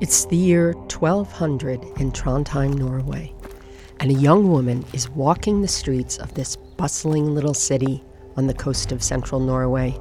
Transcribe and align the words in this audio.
It's 0.00 0.24
the 0.24 0.36
year 0.36 0.72
1200 0.72 1.84
in 2.00 2.10
Trondheim, 2.10 2.72
Norway, 2.72 3.34
and 3.98 4.10
a 4.10 4.14
young 4.14 4.50
woman 4.50 4.82
is 4.94 5.10
walking 5.10 5.60
the 5.60 5.68
streets 5.68 6.16
of 6.16 6.32
this 6.32 6.56
bustling 6.56 7.34
little 7.34 7.52
city 7.52 8.02
on 8.38 8.46
the 8.46 8.54
coast 8.54 8.92
of 8.92 9.02
central 9.02 9.42
Norway. 9.42 9.94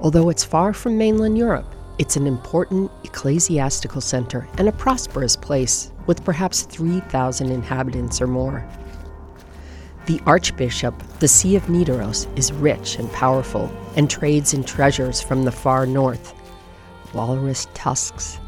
Although 0.00 0.30
it's 0.30 0.44
far 0.44 0.72
from 0.72 0.96
mainland 0.96 1.36
Europe, 1.36 1.74
it's 1.98 2.16
an 2.16 2.26
important 2.26 2.90
ecclesiastical 3.04 4.00
center 4.00 4.48
and 4.56 4.66
a 4.66 4.72
prosperous 4.72 5.36
place 5.36 5.92
with 6.06 6.24
perhaps 6.24 6.62
3,000 6.62 7.50
inhabitants 7.50 8.22
or 8.22 8.26
more. 8.26 8.66
The 10.06 10.22
Archbishop, 10.24 10.94
the 11.18 11.28
See 11.28 11.54
of 11.54 11.64
Nidaros, 11.64 12.26
is 12.38 12.50
rich 12.50 12.98
and 12.98 13.12
powerful 13.12 13.70
and 13.94 14.08
trades 14.08 14.54
in 14.54 14.64
treasures 14.64 15.20
from 15.20 15.42
the 15.44 15.52
far 15.52 15.84
north 15.84 16.32
walrus 17.12 17.68
tusks, 17.74 18.38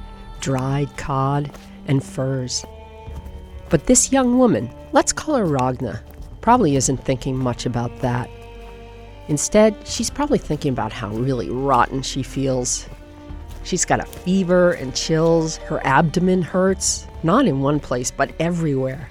dried 0.40 0.96
cod, 0.96 1.50
and 1.86 2.04
furs. 2.04 2.64
But 3.70 3.86
this 3.86 4.12
young 4.12 4.38
woman, 4.38 4.70
let's 4.92 5.12
call 5.12 5.36
her 5.36 5.46
Ragna, 5.46 6.00
probably 6.40 6.76
isn't 6.76 7.04
thinking 7.04 7.36
much 7.36 7.66
about 7.66 7.98
that. 8.00 8.30
Instead, 9.28 9.76
she's 9.86 10.08
probably 10.08 10.38
thinking 10.38 10.72
about 10.72 10.92
how 10.92 11.08
really 11.10 11.50
rotten 11.50 12.00
she 12.02 12.22
feels. 12.22 12.88
She's 13.64 13.84
got 13.84 14.00
a 14.00 14.06
fever 14.06 14.72
and 14.72 14.94
chills, 14.94 15.56
her 15.58 15.84
abdomen 15.86 16.40
hurts, 16.40 17.06
not 17.22 17.46
in 17.46 17.60
one 17.60 17.80
place, 17.80 18.10
but 18.10 18.32
everywhere. 18.40 19.10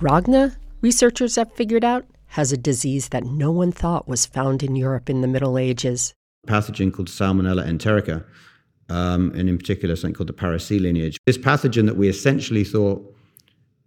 Ragna, 0.00 0.56
researchers 0.80 1.36
have 1.36 1.52
figured 1.52 1.84
out, 1.84 2.04
has 2.28 2.50
a 2.50 2.56
disease 2.56 3.10
that 3.10 3.24
no 3.24 3.52
one 3.52 3.70
thought 3.70 4.08
was 4.08 4.26
found 4.26 4.62
in 4.62 4.74
Europe 4.74 5.10
in 5.10 5.20
the 5.20 5.28
Middle 5.28 5.58
Ages. 5.58 6.14
A 6.48 6.50
pathogen 6.50 6.92
called 6.92 7.08
Salmonella 7.08 7.66
enterica, 7.68 8.24
um, 8.90 9.32
and 9.34 9.48
in 9.48 9.56
particular 9.56 9.96
something 9.96 10.14
called 10.14 10.28
the 10.28 10.34
Para 10.34 10.60
C 10.60 10.78
lineage. 10.78 11.18
This 11.26 11.38
pathogen 11.38 11.86
that 11.86 11.96
we 11.96 12.08
essentially 12.08 12.64
thought 12.64 13.02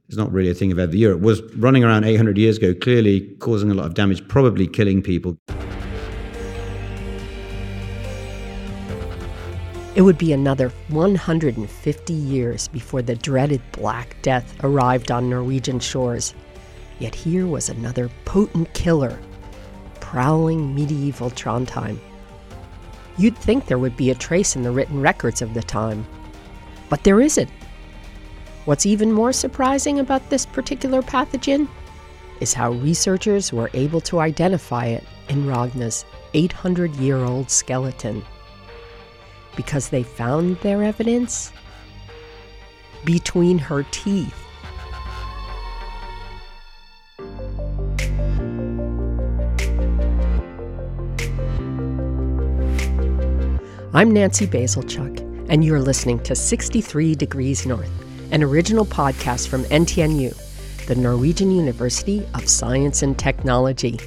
is 0.09 0.17
not 0.17 0.31
really 0.31 0.49
a 0.49 0.53
thing 0.53 0.71
of 0.71 0.79
ever 0.79 0.95
Europe 0.95 1.21
was 1.21 1.41
running 1.55 1.83
around 1.83 2.03
800 2.03 2.37
years 2.37 2.57
ago, 2.57 2.73
clearly 2.73 3.21
causing 3.39 3.71
a 3.71 3.73
lot 3.73 3.85
of 3.85 3.93
damage, 3.93 4.27
probably 4.27 4.67
killing 4.67 5.01
people. 5.01 5.37
It 9.95 10.01
would 10.01 10.17
be 10.17 10.33
another 10.33 10.69
150 10.89 12.13
years 12.13 12.67
before 12.67 13.03
the 13.03 13.15
dreaded 13.15 13.61
Black 13.73 14.15
Death 14.23 14.55
arrived 14.63 15.11
on 15.11 15.29
Norwegian 15.29 15.79
shores. 15.79 16.33
Yet 16.97 17.13
here 17.13 17.45
was 17.45 17.69
another 17.69 18.09
potent 18.25 18.73
killer, 18.73 19.19
prowling 19.99 20.73
medieval 20.73 21.29
Trondheim. 21.29 21.99
You'd 23.17 23.38
think 23.38 23.66
there 23.66 23.78
would 23.78 23.95
be 23.95 24.09
a 24.09 24.16
trace 24.16 24.56
in 24.56 24.64
the 24.64 24.72
written 24.72 25.00
records 25.02 25.42
of 25.42 25.53
the 25.53 25.61
time, 25.61 26.06
but 26.89 27.03
there 27.03 27.22
isn't. 27.22 27.50
What's 28.66 28.86
even 28.86 29.11
more 29.11 29.33
surprising 29.33 30.00
about 30.00 30.30
this 30.30 30.45
particular 30.45 31.02
pathogen 31.02 31.67
is 32.39 32.53
how 32.53 32.72
researchers 32.72 33.53
were 33.53 33.70
able 33.73 34.02
to 34.02 34.20
identify 34.20 34.86
it 34.86 35.03
in 35.30 35.45
Ragna's 35.45 36.05
800 36.33 36.95
year 36.95 37.17
old 37.17 37.52
skeleton. 37.52 38.23
Because 39.55 39.89
they 39.89 40.03
found 40.03 40.58
their 40.58 40.81
evidence 40.83 41.52
between 43.05 43.59
her 43.59 43.83
teeth. 43.92 44.42
I'm 53.95 54.09
Nancy 54.09 54.47
Bazilchuk, 54.47 55.19
and 55.49 55.63
you're 55.63 55.80
listening 55.80 56.17
to 56.23 56.36
63 56.36 57.13
Degrees 57.13 57.63
North, 57.63 57.91
an 58.31 58.41
original 58.41 58.88
podcast 58.88 59.48
from 59.48 59.65
NTNU, 59.65 60.36
the 60.87 60.95
Norwegian 60.95 61.52
University 61.52 62.26
of 62.33 62.49
Science 62.49 63.04
and 63.04 63.20
Technology. 63.20 63.99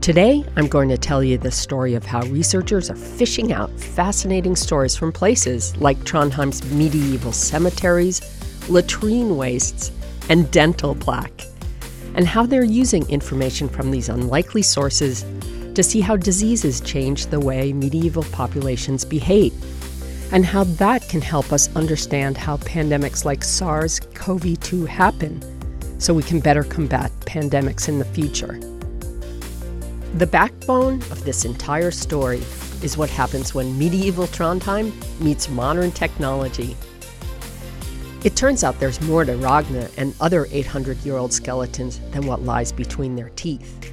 Today, 0.00 0.42
I'm 0.56 0.66
going 0.66 0.88
to 0.88 0.96
tell 0.96 1.22
you 1.22 1.36
the 1.36 1.50
story 1.50 1.92
of 1.92 2.06
how 2.06 2.22
researchers 2.28 2.88
are 2.88 2.96
fishing 2.96 3.52
out 3.52 3.70
fascinating 3.78 4.56
stories 4.56 4.96
from 4.96 5.12
places 5.12 5.76
like 5.76 6.02
Trondheim's 6.04 6.64
medieval 6.72 7.32
cemeteries, 7.32 8.22
latrine 8.70 9.36
wastes, 9.36 9.92
and 10.30 10.50
dental 10.50 10.94
plaque, 10.94 11.44
and 12.14 12.26
how 12.26 12.46
they're 12.46 12.64
using 12.64 13.06
information 13.10 13.68
from 13.68 13.90
these 13.90 14.08
unlikely 14.08 14.62
sources 14.62 15.26
to 15.76 15.82
see 15.82 16.00
how 16.00 16.16
diseases 16.16 16.80
change 16.80 17.26
the 17.26 17.38
way 17.38 17.72
medieval 17.72 18.24
populations 18.32 19.04
behave, 19.04 19.52
and 20.32 20.44
how 20.44 20.64
that 20.64 21.06
can 21.08 21.20
help 21.20 21.52
us 21.52 21.74
understand 21.76 22.36
how 22.36 22.56
pandemics 22.56 23.26
like 23.26 23.44
SARS 23.44 24.00
CoV 24.14 24.58
2 24.60 24.86
happen 24.86 25.40
so 26.00 26.14
we 26.14 26.22
can 26.22 26.40
better 26.40 26.64
combat 26.64 27.12
pandemics 27.20 27.88
in 27.88 27.98
the 27.98 28.06
future. 28.06 28.58
The 30.14 30.26
backbone 30.26 30.94
of 31.12 31.24
this 31.24 31.44
entire 31.44 31.90
story 31.90 32.42
is 32.82 32.96
what 32.96 33.10
happens 33.10 33.54
when 33.54 33.78
medieval 33.78 34.26
Trondheim 34.28 34.92
meets 35.20 35.50
modern 35.50 35.90
technology. 35.92 36.74
It 38.24 38.34
turns 38.34 38.64
out 38.64 38.80
there's 38.80 39.00
more 39.02 39.26
to 39.26 39.36
Ragna 39.36 39.90
and 39.98 40.14
other 40.20 40.46
800 40.50 40.96
year 41.04 41.16
old 41.16 41.34
skeletons 41.34 42.00
than 42.12 42.26
what 42.26 42.42
lies 42.42 42.72
between 42.72 43.14
their 43.14 43.28
teeth. 43.36 43.92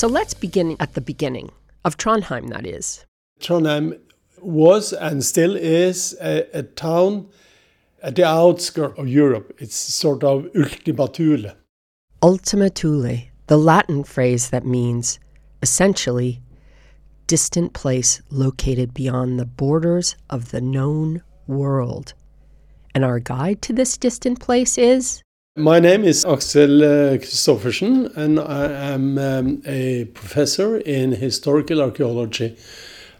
So 0.00 0.06
let's 0.06 0.32
begin 0.32 0.78
at 0.80 0.94
the 0.94 1.02
beginning, 1.02 1.50
of 1.84 1.98
Trondheim, 1.98 2.48
that 2.48 2.66
is. 2.66 3.04
Trondheim 3.38 4.00
was 4.40 4.94
and 4.94 5.22
still 5.22 5.54
is 5.54 6.16
a, 6.22 6.46
a 6.54 6.62
town 6.62 7.28
at 8.02 8.16
the 8.16 8.24
outskirts 8.24 8.98
of 8.98 9.08
Europe. 9.08 9.52
It's 9.58 9.76
sort 9.76 10.24
of 10.24 10.48
Ultima 10.56 11.06
Thule. 11.06 11.52
Ultima 12.22 12.70
Thule, 12.70 13.24
the 13.48 13.58
Latin 13.58 14.02
phrase 14.02 14.48
that 14.48 14.64
means, 14.64 15.20
essentially, 15.60 16.40
distant 17.26 17.74
place 17.74 18.22
located 18.30 18.94
beyond 18.94 19.38
the 19.38 19.44
borders 19.44 20.16
of 20.30 20.50
the 20.50 20.62
known 20.62 21.22
world. 21.46 22.14
And 22.94 23.04
our 23.04 23.18
guide 23.18 23.60
to 23.60 23.74
this 23.74 23.98
distant 23.98 24.40
place 24.40 24.78
is 24.78 25.22
my 25.56 25.78
name 25.80 26.04
is 26.04 26.24
Axel 26.24 26.82
uh, 26.82 27.18
Christophersen, 27.18 28.16
and 28.16 28.38
I 28.40 28.64
am 28.92 29.18
um, 29.18 29.62
a 29.66 30.06
professor 30.06 30.78
in 30.78 31.12
historical 31.12 31.82
archaeology 31.82 32.56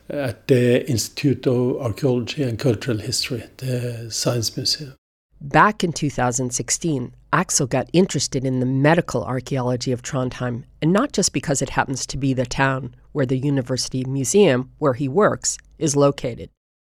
at 0.08 0.48
the 0.48 0.88
Institute 0.88 1.46
of 1.46 1.80
Archaeology 1.80 2.42
and 2.42 2.58
Cultural 2.58 2.98
History, 2.98 3.44
the 3.58 4.10
Science 4.10 4.56
Museum. 4.56 4.94
Back 5.40 5.82
in 5.84 5.92
2016, 5.92 7.14
Axel 7.32 7.66
got 7.66 7.88
interested 7.92 8.44
in 8.44 8.60
the 8.60 8.66
medical 8.66 9.24
archaeology 9.24 9.92
of 9.92 10.02
Trondheim, 10.02 10.64
and 10.82 10.92
not 10.92 11.12
just 11.12 11.32
because 11.32 11.62
it 11.62 11.70
happens 11.70 12.06
to 12.06 12.16
be 12.16 12.34
the 12.34 12.46
town 12.46 12.94
where 13.12 13.26
the 13.26 13.38
University 13.38 14.04
Museum, 14.04 14.70
where 14.78 14.94
he 14.94 15.08
works, 15.08 15.58
is 15.78 15.96
located. 15.96 16.50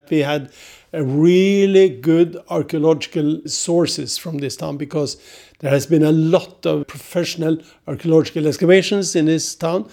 We 0.09 0.19
had 0.19 0.51
really 0.93 1.89
good 1.89 2.37
archaeological 2.49 3.41
sources 3.45 4.17
from 4.17 4.37
this 4.37 4.55
town 4.55 4.77
because 4.77 5.17
there 5.59 5.71
has 5.71 5.85
been 5.85 6.03
a 6.03 6.11
lot 6.11 6.65
of 6.65 6.87
professional 6.87 7.57
archaeological 7.87 8.47
excavations 8.47 9.15
in 9.15 9.25
this 9.25 9.55
town 9.55 9.89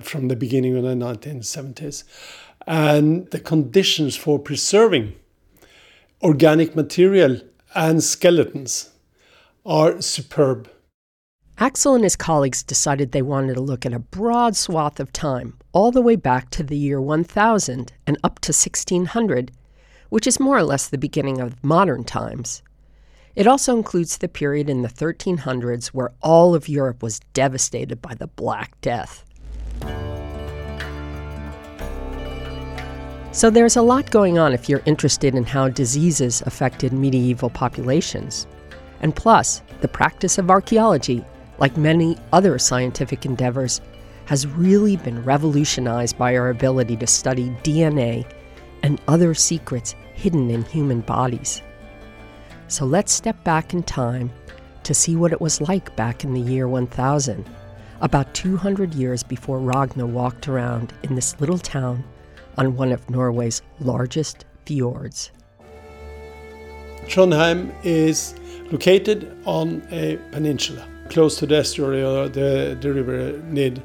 from 0.00 0.28
the 0.28 0.36
beginning 0.36 0.76
of 0.76 0.84
the 0.84 0.94
1970s. 0.94 2.04
And 2.66 3.30
the 3.30 3.40
conditions 3.40 4.16
for 4.16 4.38
preserving 4.38 5.14
organic 6.22 6.74
material 6.74 7.40
and 7.74 8.02
skeletons 8.02 8.90
are 9.66 10.00
superb. 10.00 10.70
Axel 11.58 11.94
and 11.94 12.02
his 12.02 12.16
colleagues 12.16 12.64
decided 12.64 13.12
they 13.12 13.22
wanted 13.22 13.54
to 13.54 13.60
look 13.60 13.86
at 13.86 13.92
a 13.92 14.00
broad 14.00 14.56
swath 14.56 14.98
of 14.98 15.12
time, 15.12 15.56
all 15.72 15.92
the 15.92 16.02
way 16.02 16.16
back 16.16 16.50
to 16.50 16.64
the 16.64 16.76
year 16.76 17.00
1000 17.00 17.92
and 18.08 18.18
up 18.24 18.40
to 18.40 18.50
1600, 18.50 19.52
which 20.08 20.26
is 20.26 20.40
more 20.40 20.58
or 20.58 20.64
less 20.64 20.88
the 20.88 20.98
beginning 20.98 21.40
of 21.40 21.62
modern 21.62 22.02
times. 22.02 22.60
It 23.36 23.46
also 23.46 23.76
includes 23.76 24.18
the 24.18 24.26
period 24.26 24.68
in 24.68 24.82
the 24.82 24.88
1300s 24.88 25.88
where 25.88 26.10
all 26.22 26.56
of 26.56 26.68
Europe 26.68 27.04
was 27.04 27.20
devastated 27.34 28.02
by 28.02 28.14
the 28.14 28.26
Black 28.26 28.80
Death. 28.80 29.24
So 33.30 33.48
there's 33.50 33.76
a 33.76 33.82
lot 33.82 34.10
going 34.10 34.38
on 34.38 34.52
if 34.52 34.68
you're 34.68 34.82
interested 34.86 35.36
in 35.36 35.44
how 35.44 35.68
diseases 35.68 36.42
affected 36.46 36.92
medieval 36.92 37.50
populations. 37.50 38.48
And 39.00 39.14
plus, 39.14 39.62
the 39.80 39.88
practice 39.88 40.38
of 40.38 40.50
archaeology, 40.50 41.24
like 41.58 41.76
many 41.76 42.16
other 42.32 42.58
scientific 42.58 43.24
endeavors, 43.24 43.80
has 44.26 44.46
really 44.46 44.96
been 44.96 45.22
revolutionized 45.24 46.16
by 46.16 46.36
our 46.36 46.50
ability 46.50 46.96
to 46.96 47.06
study 47.06 47.50
DNA 47.62 48.26
and 48.82 49.00
other 49.08 49.34
secrets 49.34 49.94
hidden 50.14 50.50
in 50.50 50.62
human 50.64 51.00
bodies. 51.00 51.62
So 52.68 52.84
let's 52.84 53.12
step 53.12 53.42
back 53.44 53.74
in 53.74 53.82
time 53.82 54.30
to 54.82 54.94
see 54.94 55.16
what 55.16 55.32
it 55.32 55.40
was 55.40 55.60
like 55.60 55.94
back 55.96 56.24
in 56.24 56.32
the 56.32 56.40
year 56.40 56.68
1000, 56.68 57.48
about 58.00 58.34
200 58.34 58.94
years 58.94 59.22
before 59.22 59.58
Ragna 59.58 60.06
walked 60.06 60.48
around 60.48 60.92
in 61.02 61.14
this 61.14 61.38
little 61.40 61.58
town 61.58 62.04
on 62.56 62.76
one 62.76 62.92
of 62.92 63.08
Norway's 63.10 63.62
largest 63.80 64.44
fjords. 64.66 65.30
Trondheim 67.06 67.74
is 67.82 68.34
located 68.70 69.36
on 69.44 69.86
a 69.90 70.18
peninsula 70.32 70.86
close 71.08 71.38
to 71.38 71.46
the 71.46 71.56
estuary 71.56 72.02
or 72.02 72.28
the, 72.28 72.76
the 72.80 72.92
river 72.92 73.40
Nid. 73.48 73.82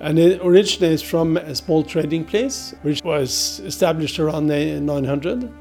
And 0.00 0.18
it 0.18 0.40
originates 0.44 1.02
from 1.02 1.36
a 1.36 1.54
small 1.54 1.82
trading 1.82 2.24
place 2.24 2.74
which 2.82 3.02
was 3.02 3.60
established 3.64 4.18
around 4.18 4.46
900. 4.46 5.52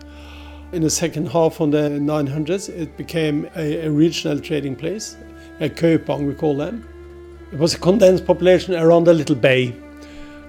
In 0.73 0.81
the 0.81 0.89
second 0.89 1.29
half 1.29 1.59
of 1.59 1.71
the 1.71 1.89
900s, 1.89 2.69
it 2.69 2.95
became 2.97 3.49
a, 3.55 3.85
a 3.85 3.89
regional 3.89 4.39
trading 4.39 4.75
place, 4.75 5.15
a 5.59 5.69
Kaupang 5.69 6.27
we 6.27 6.33
call 6.35 6.55
them. 6.55 6.87
It 7.51 7.57
was 7.57 7.73
a 7.73 7.79
condensed 7.79 8.25
population 8.25 8.75
around 8.75 9.07
a 9.07 9.13
little 9.13 9.35
bay, 9.35 9.73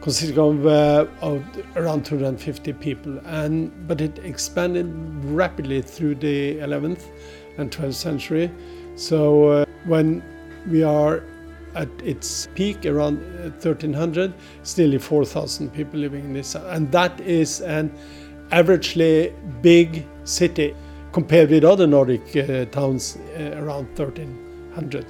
consisting 0.01 0.39
of, 0.39 0.67
uh, 0.67 1.07
of 1.21 1.45
around 1.77 2.05
250 2.05 2.73
people, 2.75 3.21
and 3.25 3.71
but 3.87 4.01
it 4.01 4.19
expanded 4.19 4.93
rapidly 5.25 5.81
through 5.81 6.17
the 6.17 6.57
11th 6.57 7.05
and 7.57 7.71
12th 7.71 7.95
century. 7.95 8.51
So 8.97 9.49
uh, 9.49 9.65
when 9.85 10.25
we 10.71 10.83
are 10.83 11.23
at 11.75 11.89
its 12.03 12.49
peak 12.55 12.87
around 12.87 13.19
1300, 13.43 14.33
still 14.63 14.99
4,000 14.99 15.73
people 15.73 16.01
living 16.01 16.25
in 16.25 16.33
this, 16.33 16.55
and 16.55 16.91
that 16.93 17.21
is 17.21 17.61
an 17.61 17.93
averagely 18.51 19.33
big 19.63 20.07
city 20.25 20.75
compared 21.13 21.51
with 21.51 21.65
other 21.65 21.87
Nordic 21.87 22.37
uh, 22.37 22.65
towns 22.67 23.17
uh, 23.17 23.53
around 23.57 23.87
1300. 23.99 25.07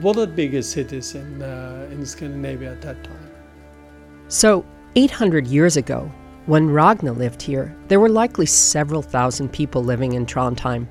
One 0.00 0.18
of 0.18 0.28
the 0.28 0.34
biggest 0.34 0.72
cities 0.72 1.14
in, 1.14 1.42
uh, 1.42 1.88
in 1.90 2.04
Scandinavia 2.04 2.72
at 2.72 2.82
that 2.82 3.04
time. 3.04 3.30
So, 4.28 4.64
800 4.96 5.46
years 5.46 5.76
ago, 5.76 6.10
when 6.46 6.70
Ragna 6.70 7.12
lived 7.12 7.42
here, 7.42 7.76
there 7.88 8.00
were 8.00 8.08
likely 8.08 8.46
several 8.46 9.02
thousand 9.02 9.52
people 9.52 9.84
living 9.84 10.14
in 10.14 10.26
Trondheim. 10.26 10.86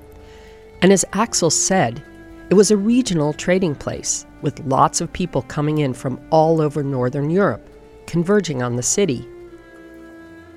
And 0.81 0.91
as 0.91 1.05
Axel 1.13 1.49
said, 1.49 2.03
it 2.49 2.53
was 2.53 2.69
a 2.69 2.77
regional 2.77 3.33
trading 3.33 3.73
place 3.73 4.25
with 4.41 4.59
lots 4.65 5.01
of 5.01 5.11
people 5.11 5.41
coming 5.43 5.79
in 5.79 5.93
from 5.93 6.19
all 6.29 6.61
over 6.61 6.83
Northern 6.83 7.29
Europe, 7.31 7.67
converging 8.05 8.61
on 8.61 8.75
the 8.75 8.83
city. 8.83 9.27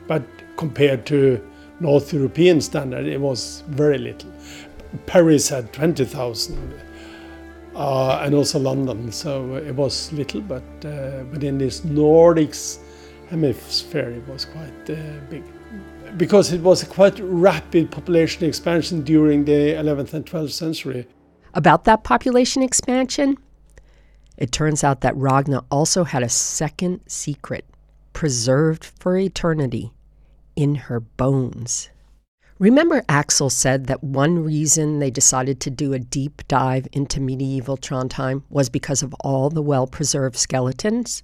But 0.07 0.23
compared 0.57 1.07
to 1.07 1.43
North 1.81 2.13
European 2.13 2.61
standard, 2.61 3.07
it 3.07 3.21
was 3.21 3.63
very 3.69 3.97
little. 3.97 4.31
Paris 5.07 5.49
had 5.49 5.73
20,000 5.73 6.81
uh, 7.75 8.21
and 8.23 8.35
also 8.35 8.59
London, 8.59 9.11
so 9.11 9.55
it 9.55 9.75
was 9.75 10.13
little, 10.13 10.43
but 10.43 10.63
uh, 10.85 11.25
within 11.31 11.57
this 11.57 11.85
Nordic 11.85 12.55
hemisphere, 13.31 14.11
it 14.11 14.29
was 14.29 14.45
quite 14.45 14.91
uh, 14.91 14.97
big. 15.31 15.45
Because 16.19 16.53
it 16.53 16.61
was 16.61 16.83
a 16.83 16.87
quite 16.87 17.19
rapid 17.21 17.91
population 17.91 18.47
expansion 18.47 19.03
during 19.03 19.45
the 19.45 19.75
11th 19.75 20.15
and 20.15 20.27
12th 20.27 20.53
century. 20.53 21.07
About 21.55 21.85
that 21.85 22.05
population 22.05 22.63
expansion, 22.63 23.37
it 24.37 24.53
turns 24.53 24.85
out 24.85 25.01
that 25.01 25.17
Ragna 25.17 25.65
also 25.71 26.05
had 26.05 26.23
a 26.23 26.29
second 26.29 27.01
secret 27.07 27.65
preserved 28.13 28.85
for 28.85 29.17
eternity 29.17 29.93
in 30.57 30.75
her 30.75 31.01
bones. 31.01 31.91
Remember, 32.59 33.05
Axel 33.09 33.51
said 33.51 33.87
that 33.87 34.03
one 34.03 34.43
reason 34.43 34.99
they 34.99 35.11
decided 35.11 35.61
to 35.61 35.71
do 35.71 35.93
a 35.93 36.01
deep 36.01 36.43
dive 36.49 36.89
into 36.93 37.21
medieval 37.21 37.77
Trondheim 37.77 38.43
was 38.51 38.69
because 38.69 39.03
of 39.03 39.15
all 39.21 39.49
the 39.49 39.63
well 39.63 39.87
preserved 39.87 40.37
skeletons? 40.37 41.23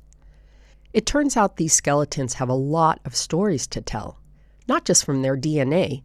It 0.92 1.06
turns 1.06 1.36
out 1.36 1.56
these 1.56 1.72
skeletons 1.72 2.34
have 2.34 2.48
a 2.48 2.54
lot 2.54 3.00
of 3.04 3.16
stories 3.16 3.66
to 3.68 3.80
tell, 3.80 4.20
not 4.68 4.84
just 4.84 5.04
from 5.04 5.22
their 5.22 5.36
DNA, 5.36 6.04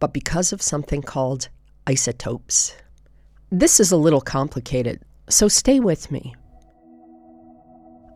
but 0.00 0.12
because 0.12 0.52
of 0.52 0.60
something 0.60 1.02
called 1.02 1.48
isotopes. 1.86 2.74
This 3.52 3.80
is 3.80 3.90
a 3.90 3.96
little 3.96 4.20
complicated, 4.20 5.02
so 5.28 5.48
stay 5.48 5.80
with 5.80 6.12
me. 6.12 6.36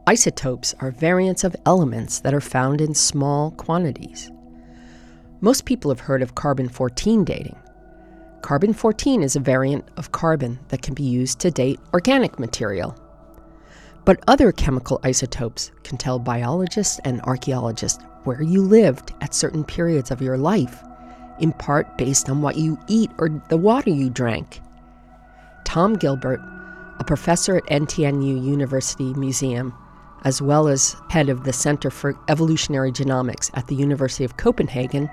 Isotopes 0.07 0.77
are 0.79 0.93
variants 0.93 1.43
of 1.43 1.57
elements 1.67 2.21
that 2.21 2.33
are 2.33 2.41
found 2.41 2.81
in 2.81 2.95
small 2.95 3.51
quantities. 3.51 4.31
Most 5.41 5.65
people 5.65 5.91
have 5.91 5.99
heard 5.99 6.23
of 6.23 6.37
carbon 6.37 6.69
14 6.69 7.25
dating. 7.25 7.57
Carbon 8.43 8.73
14 8.73 9.25
is 9.25 9.35
a 9.35 9.41
variant 9.41 9.85
of 9.97 10.13
carbon 10.13 10.61
that 10.69 10.83
can 10.83 10.95
be 10.95 11.03
used 11.03 11.41
to 11.41 11.51
date 11.51 11.81
organic 11.93 12.39
material. 12.39 12.97
But 14.05 14.23
other 14.29 14.53
chemical 14.53 15.01
isotopes 15.03 15.73
can 15.83 15.99
tell 15.99 16.21
biologists 16.21 17.01
and 17.05 17.21
archaeologists 17.23 18.05
where 18.23 18.41
you 18.41 18.63
lived 18.63 19.13
at 19.21 19.35
certain 19.35 19.65
periods 19.65 20.13
of 20.13 20.23
your 20.23 20.39
life, 20.39 20.81
in 21.41 21.51
part 21.55 21.99
based 21.99 22.31
on 22.31 22.41
what 22.41 22.57
you 22.57 22.79
eat 22.87 23.11
or 23.19 23.43
the 23.49 23.57
water 23.57 23.91
you 23.91 24.11
drank. 24.11 24.61
Tom 25.75 25.95
Gilbert, 25.95 26.41
a 27.01 27.05
professor 27.05 27.57
at 27.57 27.65
NTNU 27.65 28.45
University 28.45 29.13
Museum, 29.15 29.75
as 30.23 30.41
well 30.41 30.69
as 30.69 30.95
head 31.11 31.29
of 31.29 31.43
the 31.43 31.53
Center 31.53 31.91
for 31.91 32.17
Evolutionary 32.29 32.93
Genomics 32.93 33.51
at 33.55 33.67
the 33.67 33.75
University 33.75 34.23
of 34.23 34.37
Copenhagen, 34.37 35.11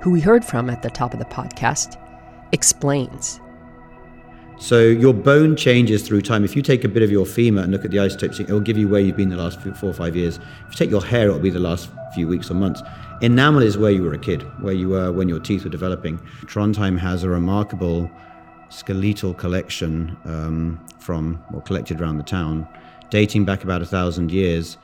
who 0.00 0.10
we 0.10 0.22
heard 0.22 0.42
from 0.42 0.70
at 0.70 0.80
the 0.80 0.88
top 0.88 1.12
of 1.12 1.18
the 1.18 1.26
podcast, 1.26 1.98
explains. 2.52 3.42
So 4.58 4.80
your 4.80 5.12
bone 5.12 5.54
changes 5.54 6.00
through 6.00 6.22
time. 6.22 6.44
If 6.44 6.56
you 6.56 6.62
take 6.62 6.82
a 6.84 6.88
bit 6.88 7.02
of 7.02 7.10
your 7.10 7.26
femur 7.26 7.60
and 7.60 7.70
look 7.70 7.84
at 7.84 7.90
the 7.90 7.98
isotopes, 7.98 8.40
it 8.40 8.48
will 8.48 8.60
give 8.60 8.78
you 8.78 8.88
where 8.88 9.02
you've 9.02 9.18
been 9.18 9.28
the 9.28 9.36
last 9.36 9.60
four 9.60 9.90
or 9.90 9.92
five 9.92 10.16
years. 10.16 10.38
If 10.38 10.70
you 10.70 10.76
take 10.76 10.90
your 10.90 11.04
hair, 11.04 11.28
it 11.28 11.32
will 11.32 11.40
be 11.40 11.50
the 11.50 11.58
last 11.58 11.90
few 12.14 12.26
weeks 12.26 12.50
or 12.50 12.54
months. 12.54 12.80
Enamel 13.20 13.60
is 13.60 13.76
where 13.76 13.90
you 13.90 14.02
were 14.02 14.14
a 14.14 14.18
kid, 14.18 14.50
where 14.62 14.72
you 14.72 14.88
were 14.88 15.12
when 15.12 15.28
your 15.28 15.40
teeth 15.40 15.64
were 15.64 15.68
developing. 15.68 16.16
Trondheim 16.46 16.98
has 16.98 17.22
a 17.22 17.28
remarkable 17.28 18.10
skeletal 18.70 19.34
collection 19.34 20.16
um, 20.24 20.84
from, 20.98 21.42
or 21.52 21.60
collected 21.62 22.00
around 22.00 22.16
the 22.16 22.24
town, 22.24 22.66
dating 23.10 23.44
back 23.44 23.64
about 23.64 23.82
a 23.82 23.86
thousand 23.86 24.30
years. 24.30 24.78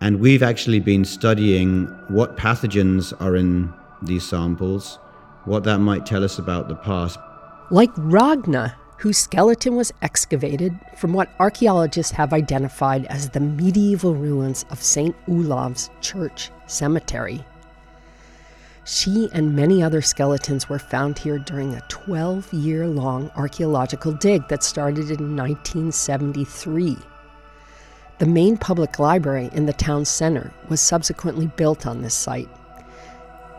And 0.00 0.20
we've 0.20 0.42
actually 0.42 0.80
been 0.80 1.04
studying 1.04 1.86
what 2.08 2.36
pathogens 2.36 3.18
are 3.20 3.36
in 3.36 3.72
these 4.02 4.26
samples, 4.26 4.98
what 5.44 5.64
that 5.64 5.78
might 5.78 6.06
tell 6.06 6.24
us 6.24 6.38
about 6.38 6.68
the 6.68 6.76
past. 6.76 7.18
Like 7.70 7.90
Ragna, 7.96 8.74
whose 8.98 9.18
skeleton 9.18 9.76
was 9.76 9.92
excavated 10.02 10.78
from 10.96 11.12
what 11.12 11.30
archaeologists 11.38 12.12
have 12.12 12.32
identified 12.32 13.06
as 13.06 13.30
the 13.30 13.40
medieval 13.40 14.14
ruins 14.14 14.66
of 14.70 14.82
St. 14.82 15.16
Olav's 15.26 15.88
Church 16.00 16.50
Cemetery. 16.66 17.44
She 18.92 19.28
and 19.32 19.54
many 19.54 19.84
other 19.84 20.02
skeletons 20.02 20.68
were 20.68 20.80
found 20.80 21.16
here 21.16 21.38
during 21.38 21.74
a 21.74 21.82
12 21.82 22.52
year 22.52 22.88
long 22.88 23.30
archaeological 23.36 24.10
dig 24.10 24.48
that 24.48 24.64
started 24.64 25.12
in 25.12 25.36
1973. 25.36 26.96
The 28.18 28.26
main 28.26 28.56
public 28.56 28.98
library 28.98 29.48
in 29.52 29.66
the 29.66 29.72
town 29.72 30.06
center 30.06 30.52
was 30.68 30.80
subsequently 30.80 31.46
built 31.46 31.86
on 31.86 32.02
this 32.02 32.14
site. 32.16 32.48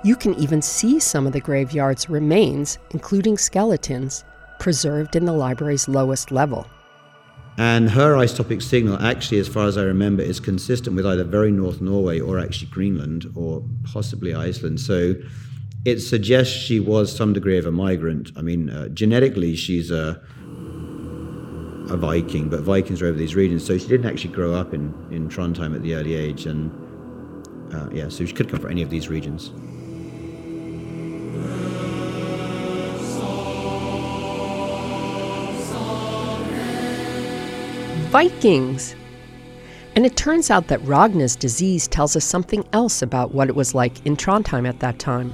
You 0.04 0.18
can 0.18 0.34
even 0.34 0.62
see 0.62 1.00
some 1.00 1.26
of 1.26 1.32
the 1.32 1.40
graveyard's 1.40 2.10
remains, 2.10 2.78
including 2.90 3.38
skeletons, 3.38 4.26
preserved 4.60 5.16
in 5.16 5.24
the 5.24 5.32
library's 5.32 5.88
lowest 5.88 6.32
level. 6.32 6.68
And 7.58 7.90
her 7.90 8.16
isotopic 8.16 8.62
signal, 8.62 8.98
actually, 9.02 9.40
as 9.40 9.48
far 9.48 9.68
as 9.68 9.78
I 9.78 9.84
remember, 9.84 10.24
is 10.24 10.40
consistent 10.40 10.96
with 10.96 11.06
either 11.06 11.24
very 11.24 11.52
North 11.52 11.82
Norway 11.82 12.20
or 12.20 12.40
actually 12.40 12.70
Greenland 12.72 13.32
or 13.36 13.64
possibly 13.84 14.34
Iceland. 14.34 14.80
So 14.80 15.16
it 15.86 16.00
suggests 16.00 16.54
she 16.54 16.80
was 16.80 17.16
some 17.16 17.34
degree 17.34 17.58
of 17.58 17.66
a 17.66 17.72
migrant. 17.72 18.32
I 18.36 18.42
mean, 18.42 18.70
uh, 18.70 18.88
genetically, 18.90 19.56
she's 19.56 19.92
a 19.92 20.22
a 21.90 21.98
Viking, 21.98 22.48
but 22.48 22.62
Vikings 22.62 23.02
were 23.02 23.10
over 23.10 23.18
these 23.18 23.36
regions, 23.36 23.66
so 23.66 23.78
she 23.78 23.88
didn't 23.88 24.06
actually 24.06 24.34
grow 24.34 24.54
up 24.54 24.74
in, 24.74 24.94
in 25.12 25.28
Trondheim 25.28 25.76
at 25.76 25.82
the 25.82 25.96
early 25.96 26.16
age, 26.16 26.46
and 26.46 26.72
uh, 27.74 27.90
yeah, 27.92 28.08
so 28.08 28.26
she 28.26 28.34
could 28.34 28.50
come 28.50 28.60
from 28.60 28.72
any 28.72 28.82
of 28.82 28.90
these 28.90 29.10
regions. 29.10 29.52
Vikings! 38.12 38.94
And 39.96 40.06
it 40.06 40.18
turns 40.18 40.52
out 40.52 40.68
that 40.68 40.82
Ragna's 40.82 41.38
disease 41.38 41.88
tells 41.88 42.18
us 42.18 42.26
something 42.26 42.66
else 42.74 43.02
about 43.02 43.34
what 43.34 43.48
it 43.48 43.56
was 43.56 43.74
like 43.74 44.06
in 44.06 44.18
Trondheim 44.18 44.68
at 44.68 44.82
that 44.82 45.00
time. 45.00 45.34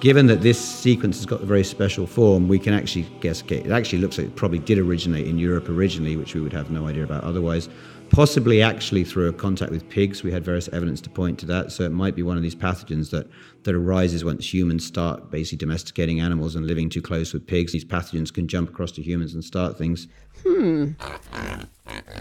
Given 0.00 0.26
that 0.26 0.40
this 0.40 0.58
sequence 0.58 1.18
has 1.18 1.26
got 1.26 1.40
a 1.40 1.46
very 1.46 1.62
special 1.62 2.04
form, 2.04 2.48
we 2.48 2.58
can 2.58 2.74
actually 2.74 3.06
guess 3.20 3.42
it 3.42 3.70
actually 3.70 4.00
looks 4.00 4.18
like 4.18 4.26
it 4.26 4.34
probably 4.34 4.58
did 4.58 4.76
originate 4.78 5.28
in 5.28 5.38
Europe 5.38 5.68
originally, 5.68 6.16
which 6.16 6.34
we 6.34 6.40
would 6.40 6.52
have 6.52 6.68
no 6.68 6.88
idea 6.88 7.04
about 7.04 7.22
otherwise. 7.22 7.68
Possibly 8.10 8.62
actually 8.62 9.04
through 9.04 9.28
a 9.28 9.32
contact 9.32 9.70
with 9.70 9.88
pigs. 9.88 10.22
We 10.22 10.32
had 10.32 10.44
various 10.44 10.68
evidence 10.68 11.00
to 11.02 11.10
point 11.10 11.38
to 11.40 11.46
that. 11.46 11.72
So 11.72 11.84
it 11.84 11.92
might 11.92 12.14
be 12.14 12.22
one 12.22 12.36
of 12.36 12.42
these 12.42 12.54
pathogens 12.54 13.10
that, 13.10 13.28
that 13.64 13.74
arises 13.74 14.24
once 14.24 14.52
humans 14.52 14.84
start 14.84 15.30
basically 15.30 15.58
domesticating 15.58 16.20
animals 16.20 16.56
and 16.56 16.66
living 16.66 16.88
too 16.88 17.02
close 17.02 17.32
with 17.32 17.46
pigs. 17.46 17.72
These 17.72 17.84
pathogens 17.84 18.32
can 18.32 18.48
jump 18.48 18.70
across 18.70 18.92
to 18.92 19.02
humans 19.02 19.34
and 19.34 19.44
start 19.44 19.76
things. 19.78 20.08
Hmm. 20.42 20.92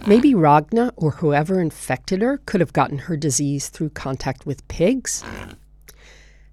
Maybe 0.07 0.33
Ragna 0.35 0.91
or 0.95 1.11
whoever 1.11 1.59
infected 1.59 2.21
her 2.21 2.37
could 2.45 2.61
have 2.61 2.73
gotten 2.73 2.99
her 2.99 3.17
disease 3.17 3.69
through 3.69 3.89
contact 3.89 4.45
with 4.45 4.67
pigs? 4.67 5.23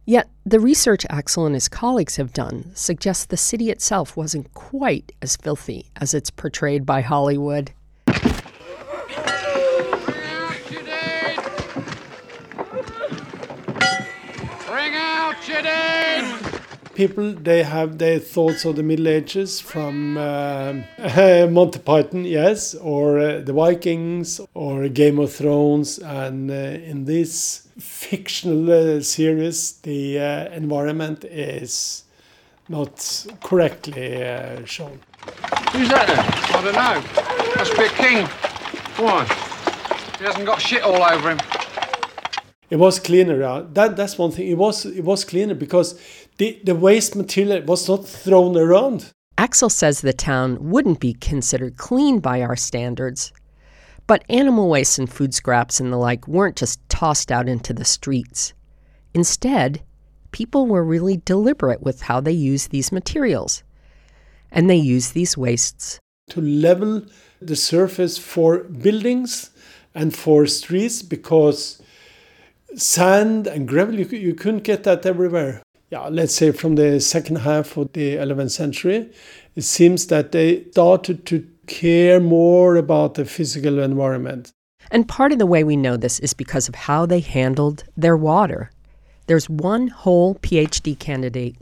Yet, 0.05 0.29
the 0.45 0.59
research 0.59 1.07
Axel 1.11 1.47
and 1.47 1.55
his 1.55 1.69
colleagues 1.69 2.17
have 2.17 2.33
done 2.33 2.73
suggests 2.75 3.25
the 3.25 3.37
city 3.37 3.71
itself 3.71 4.17
wasn't 4.17 4.53
quite 4.53 5.13
as 5.23 5.37
filthy 5.37 5.87
as 5.97 6.13
it's 6.13 6.31
portrayed 6.31 6.85
by 6.85 7.03
Hollywood. 7.03 7.73
People 16.95 17.33
they 17.33 17.63
have 17.63 17.97
their 17.97 18.19
thoughts 18.19 18.67
of 18.67 18.77
the 18.77 18.83
Middle 18.83 19.09
Ages 19.09 19.61
from 19.61 20.19
uh, 20.19 20.75
Monty 21.51 21.79
Python, 21.79 22.25
yes, 22.27 22.75
or 22.75 23.19
uh, 23.19 23.41
the 23.41 23.55
Vikings, 23.55 24.41
or 24.53 24.89
Game 24.89 25.19
of 25.19 25.33
Thrones, 25.33 25.99
and 25.99 26.51
uh, 26.51 26.55
in 26.55 27.07
this 27.07 27.67
fictional 27.79 28.71
uh, 28.71 29.01
series, 29.01 29.73
the 29.81 30.19
uh, 30.19 30.51
environment 30.51 31.25
is 31.25 32.05
not 32.69 33.27
correctly 33.43 34.23
uh, 34.23 34.65
shown. 34.67 35.01
Who's 35.73 35.89
that 35.89 36.07
then? 36.07 36.19
I 36.19 36.63
don't 36.63 36.75
know. 36.75 37.55
Must 37.57 37.77
be 37.77 37.85
a 37.85 37.89
king. 37.89 38.27
Why? 38.97 39.25
He 40.19 40.25
hasn't 40.25 40.45
got 40.45 40.61
shit 40.61 40.83
all 40.83 41.03
over 41.03 41.31
him. 41.31 41.62
It 42.73 42.79
was 42.79 42.99
cleaner. 42.99 43.43
Uh, 43.43 43.67
that 43.75 43.97
that's 43.97 44.17
one 44.17 44.31
thing. 44.31 44.49
It 44.49 44.57
was 44.57 44.87
it 44.87 45.05
was 45.05 45.27
cleaner 45.27 45.55
because 45.55 46.01
the, 46.39 46.59
the 46.65 46.75
waste 46.75 47.15
material 47.15 47.63
was 47.67 47.87
not 47.87 48.09
thrown 48.09 48.57
around. 48.57 49.13
Axel 49.37 49.69
says 49.69 50.01
the 50.01 50.15
town 50.15 50.57
wouldn't 50.71 50.99
be 50.99 51.13
considered 51.13 51.77
clean 51.77 52.19
by 52.19 52.41
our 52.41 52.57
standards, 52.57 53.31
but 54.07 54.25
animal 54.31 54.71
waste 54.71 54.99
and 54.99 55.13
food 55.13 55.35
scraps 55.35 55.81
and 55.81 55.93
the 55.93 55.99
like 55.99 56.27
weren't 56.27 56.57
just 56.57 56.81
tossed 56.89 57.31
out 57.31 57.47
into 57.47 57.75
the 57.75 57.85
streets. 57.85 58.55
Instead, 59.13 59.83
people 60.31 60.67
were 60.67 60.83
really 60.83 61.19
deliberate 61.27 61.83
with 61.83 62.01
how 62.01 62.23
they 62.23 62.33
used 62.33 62.71
these 62.71 62.91
materials. 62.91 63.63
And 64.51 64.71
they 64.71 64.77
used 64.77 65.13
these 65.13 65.37
wastes 65.37 66.01
to 66.31 66.41
level 66.41 67.03
the 67.43 67.57
surface 67.57 68.17
for 68.17 68.61
buildings 68.61 69.51
and 69.95 70.17
for 70.17 70.47
streets 70.47 71.03
because 71.03 71.82
sand 72.75 73.47
and 73.47 73.69
gravel, 73.69 73.99
you, 73.99 74.07
you 74.07 74.35
couldn't 74.35 74.65
get 74.65 74.85
that 74.85 75.07
everywhere. 75.07 75.63
Yeah, 75.91 76.09
let's 76.09 76.35
say 76.35 76.53
from 76.53 76.77
the 76.77 77.01
second 77.01 77.37
half 77.37 77.77
of 77.77 77.93
the 77.93 78.17
11th 78.17 78.53
century, 78.53 79.11
it 79.55 79.63
seems 79.63 80.07
that 80.07 80.33
they 80.33 80.65
started 80.71 81.27
to 81.27 81.47
care 81.67 82.19
more 82.19 82.77
about 82.77 83.15
the 83.15 83.25
physical 83.25 83.79
environment. 83.79 84.53
And 84.91 85.07
part 85.07 85.33
of 85.33 85.39
the 85.39 85.47
way 85.47 85.65
we 85.65 85.77
know 85.77 85.97
this 85.97 86.19
is 86.21 86.35
because 86.35 86.69
of 86.69 86.75
how 86.75 87.07
they 87.07 87.21
handled 87.21 87.85
their 87.97 88.17
water. 88.17 88.71
There's 89.27 89.49
one 89.49 89.89
whole 89.89 90.35
PhD 90.37 90.99
candidate 90.99 91.57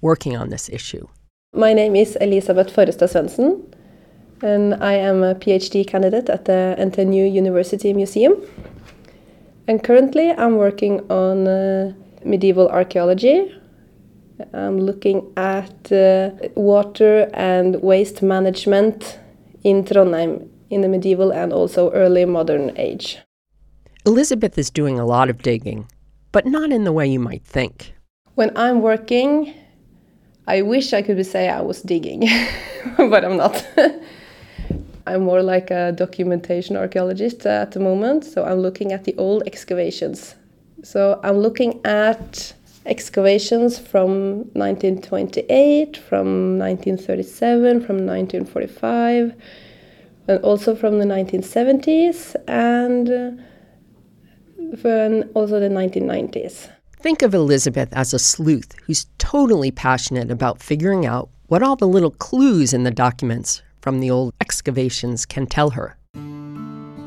working 0.00 0.36
on 0.36 0.50
this 0.50 0.68
issue. 0.68 1.06
My 1.54 1.72
name 1.72 1.96
is 1.96 2.16
Elisabeth 2.20 2.74
Forrestad 2.74 3.08
Swensen, 3.08 3.62
and 4.42 4.74
I 4.74 4.94
am 4.94 5.22
a 5.22 5.34
PhD 5.34 5.86
candidate 5.86 6.28
at 6.28 6.44
the 6.44 6.76
NTNU 6.78 7.32
University 7.32 7.92
Museum. 7.94 8.34
And 9.68 9.82
currently, 9.82 10.30
I'm 10.30 10.56
working 10.56 11.00
on 11.10 11.48
uh, 11.48 11.92
medieval 12.24 12.68
archaeology. 12.68 13.52
I'm 14.52 14.78
looking 14.78 15.32
at 15.36 15.90
uh, 15.90 16.30
water 16.54 17.28
and 17.34 17.82
waste 17.82 18.22
management 18.22 19.18
in 19.64 19.84
Trondheim 19.84 20.48
in 20.70 20.82
the 20.82 20.88
medieval 20.88 21.32
and 21.32 21.52
also 21.52 21.90
early 21.92 22.24
modern 22.24 22.76
age. 22.76 23.18
Elisabeth 24.04 24.56
is 24.56 24.70
doing 24.70 24.98
a 24.98 25.06
lot 25.06 25.30
of 25.30 25.42
digging, 25.42 25.88
but 26.30 26.46
not 26.46 26.70
in 26.70 26.84
the 26.84 26.92
way 26.92 27.06
you 27.06 27.18
might 27.18 27.44
think. 27.44 27.92
When 28.34 28.56
I'm 28.56 28.82
working, 28.82 29.52
I 30.46 30.62
wish 30.62 30.92
I 30.92 31.02
could 31.02 31.24
say 31.26 31.48
I 31.48 31.60
was 31.60 31.82
digging, 31.82 32.28
but 32.96 33.24
I'm 33.24 33.36
not. 33.36 33.66
I'm 35.06 35.22
more 35.22 35.42
like 35.42 35.70
a 35.70 35.92
documentation 35.92 36.76
archaeologist 36.76 37.46
at 37.46 37.70
the 37.72 37.80
moment, 37.80 38.24
so 38.24 38.44
I'm 38.44 38.58
looking 38.58 38.92
at 38.92 39.04
the 39.04 39.14
old 39.16 39.44
excavations. 39.46 40.34
So 40.82 41.18
I'm 41.22 41.38
looking 41.38 41.80
at 41.84 42.52
excavations 42.86 43.78
from 43.78 44.50
1928, 44.54 45.96
from 45.96 46.58
1937, 46.58 47.80
from 47.80 48.06
1945, 48.06 49.34
and 50.28 50.44
also 50.44 50.74
from 50.74 50.98
the 50.98 51.04
1970s, 51.04 52.34
and 52.48 53.08
uh, 53.08 53.30
also 55.34 55.60
the 55.60 55.68
1990s. 55.68 56.68
Think 56.98 57.22
of 57.22 57.32
Elisabeth 57.32 57.92
as 57.92 58.12
a 58.12 58.18
sleuth 58.18 58.74
who's 58.86 59.06
totally 59.18 59.70
passionate 59.70 60.32
about 60.32 60.60
figuring 60.60 61.06
out 61.06 61.28
what 61.46 61.62
all 61.62 61.76
the 61.76 61.86
little 61.86 62.10
clues 62.10 62.74
in 62.74 62.82
the 62.82 62.90
documents 62.90 63.62
from 63.86 64.00
the 64.00 64.10
old 64.10 64.34
excavations 64.40 65.24
can 65.24 65.46
tell 65.46 65.70
her. 65.70 65.96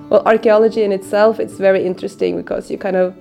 Well, 0.10 0.24
archaeology 0.26 0.82
in 0.84 0.94
itself 0.94 1.38
it's 1.38 1.56
very 1.56 1.86
interesting 1.86 2.38
because 2.38 2.72
you 2.72 2.78
kind 2.78 2.96
of 2.96 3.14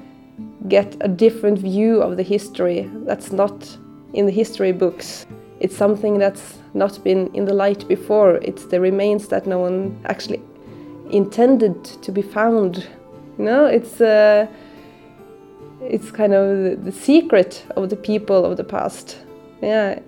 get 0.68 0.96
a 1.00 1.08
different 1.08 1.58
view 1.58 2.00
of 2.00 2.16
the 2.16 2.22
history 2.22 2.88
that's 3.04 3.32
not 3.32 3.76
in 4.12 4.26
the 4.26 4.32
history 4.32 4.70
books. 4.70 5.26
It's 5.58 5.76
something 5.76 6.20
that's 6.20 6.58
not 6.72 7.02
been 7.02 7.34
in 7.34 7.46
the 7.46 7.52
light 7.52 7.88
before. 7.88 8.36
It's 8.42 8.66
the 8.66 8.80
remains 8.80 9.26
that 9.26 9.44
no 9.44 9.58
one 9.58 10.00
actually 10.04 10.40
intended 11.10 11.82
to 12.04 12.12
be 12.12 12.22
found. 12.22 12.86
You 13.38 13.44
know, 13.44 13.64
it's 13.66 14.00
uh, 14.00 14.46
it's 15.80 16.12
kind 16.12 16.32
of 16.32 16.46
the, 16.62 16.90
the 16.90 16.92
secret 16.92 17.64
of 17.74 17.90
the 17.90 17.96
people 17.96 18.44
of 18.44 18.56
the 18.56 18.64
past. 18.76 19.18
Yeah, 19.60 19.98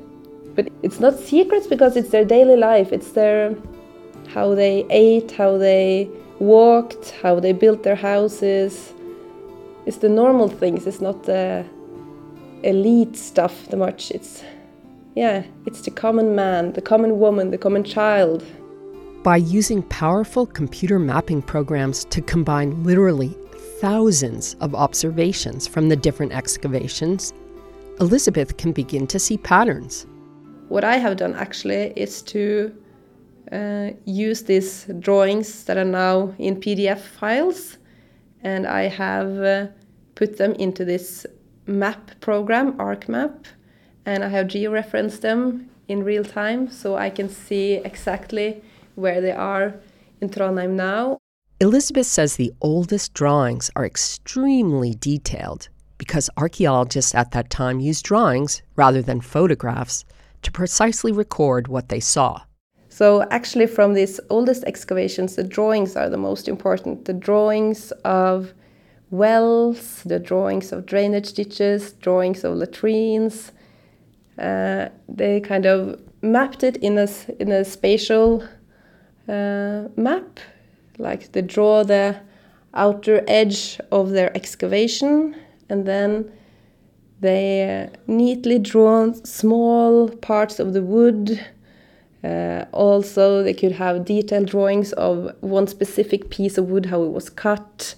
but 0.55 0.69
it's 0.83 1.01
not 1.01 1.19
secrets 1.19 1.67
because 1.67 1.97
it's 1.97 2.11
their 2.11 2.25
daily 2.25 2.57
life. 2.57 2.93
It's 2.93 3.13
their 3.13 3.55
how 4.29 4.55
they 4.55 4.87
ate, 4.91 5.31
how 5.33 5.59
they 5.59 6.09
walked, 6.39 7.11
how 7.23 7.41
they 7.41 7.53
built 7.53 7.83
their 7.83 7.97
houses. 7.97 8.93
It's 9.87 9.99
the 9.99 10.09
normal 10.09 10.49
things. 10.49 10.87
It's 10.87 11.01
not 11.01 11.25
the 11.25 11.65
elite 12.63 13.17
stuff 13.17 13.67
the 13.69 13.77
much. 13.77 14.11
It's 14.11 14.43
yeah, 15.15 15.45
it's 15.67 15.83
the 15.83 15.91
common 15.91 16.35
man, 16.35 16.73
the 16.73 16.83
common 16.83 17.19
woman, 17.19 17.51
the 17.51 17.59
common 17.59 17.85
child. 17.85 18.45
By 19.23 19.37
using 19.37 19.83
powerful 19.83 20.47
computer 20.47 20.99
mapping 20.99 21.43
programs 21.43 22.05
to 22.07 22.23
combine 22.23 22.83
literally 22.85 23.37
thousands 23.81 24.55
of 24.61 24.75
observations 24.75 25.67
from 25.67 25.89
the 25.89 25.97
different 25.97 26.33
excavations, 26.33 27.33
Elisabeth 27.99 28.57
can 28.57 28.73
begin 28.73 29.07
to 29.09 29.19
see 29.19 29.37
patterns. 29.37 30.07
What 30.71 30.85
I 30.85 30.99
have 30.99 31.17
done 31.17 31.35
actually 31.35 31.93
is 31.97 32.23
to 32.23 32.73
uh, 33.51 33.91
use 34.05 34.45
these 34.45 34.85
drawings 35.01 35.65
that 35.65 35.77
are 35.77 35.85
now 35.85 36.33
in 36.39 36.61
PDF 36.61 37.01
files 37.01 37.77
and 38.45 38.69
I 38.69 38.83
have 38.83 39.37
uh, 39.39 39.67
put 40.15 40.39
them 40.39 40.53
into 40.53 40.85
this 40.85 41.27
map 41.67 42.13
program, 42.21 42.75
ArcMap, 42.75 43.47
and 44.07 44.23
I 44.23 44.29
have 44.29 44.47
georeferenced 44.47 45.23
them 45.23 45.69
in 45.89 46.05
real 46.05 46.23
time 46.23 46.71
so 46.71 46.95
I 46.95 47.11
can 47.11 47.29
see 47.29 47.73
exactly 47.75 48.63
where 48.95 49.21
they 49.21 49.33
are 49.33 49.75
in 50.21 50.29
Trondheim 50.29 50.77
now. 50.77 51.19
Elisabeth 51.59 52.07
says 52.07 52.37
the 52.37 52.53
oldest 52.61 53.13
drawings 53.13 53.73
are 53.75 53.85
extremely 53.85 54.95
detailed 54.95 55.69
because 55.99 56.31
archaeologists 56.37 57.13
at 57.13 57.33
that 57.33 57.51
time 57.51 57.81
used 57.81 58.05
drawings 58.05 58.63
rather 58.77 59.03
than 59.03 59.21
photographs 59.21 60.05
to 60.43 60.51
precisely 60.51 61.13
record 61.13 61.69
what 61.69 61.89
they 61.89 62.01
saw. 62.01 62.43
So, 62.89 63.23
actually, 63.31 63.67
from 63.67 63.95
these 63.95 64.21
oldest 64.31 64.65
excavations, 64.65 65.37
the 65.37 65.45
drawings 65.45 65.97
are 65.97 66.11
the 66.11 66.17
most 66.17 66.49
important. 66.49 67.05
The 67.05 67.13
drawings 67.13 67.93
of 68.05 68.53
wells, 69.11 70.03
the 70.05 70.19
drawings 70.19 70.73
of 70.73 70.87
drainage 70.87 71.33
ditches, 71.33 71.93
drawings 71.93 72.45
of 72.45 72.57
latrines. 72.57 73.53
Uh, 74.39 74.89
they 75.09 75.41
kind 75.41 75.67
of 75.67 76.01
mapped 76.23 76.63
it 76.63 76.77
in 76.79 76.99
a, 76.99 77.09
in 77.39 77.53
a 77.53 77.65
spatial 77.65 78.43
uh, 79.29 79.85
map, 79.97 80.41
like 80.99 81.33
they 81.33 81.43
draw 81.43 81.85
the 81.85 82.21
outer 82.75 83.25
edge 83.27 83.81
of 83.91 84.11
their 84.11 84.35
excavation 84.37 85.35
and 85.69 85.87
then 85.87 86.31
they 87.21 87.89
neatly 88.07 88.59
drawn 88.59 89.15
small 89.25 90.09
parts 90.09 90.59
of 90.59 90.73
the 90.73 90.83
wood 90.83 91.41
Uh, 92.23 92.67
also, 92.73 93.43
they 93.43 93.55
could 93.55 93.73
have 93.73 94.05
detailed 94.05 94.47
drawings 94.47 94.93
of 94.93 95.35
one 95.41 95.67
specific 95.67 96.29
piece 96.29 96.59
of 96.59 96.71
wood, 96.71 96.87
how 96.87 97.03
it 97.03 97.13
was 97.13 97.31
cut. 97.31 97.95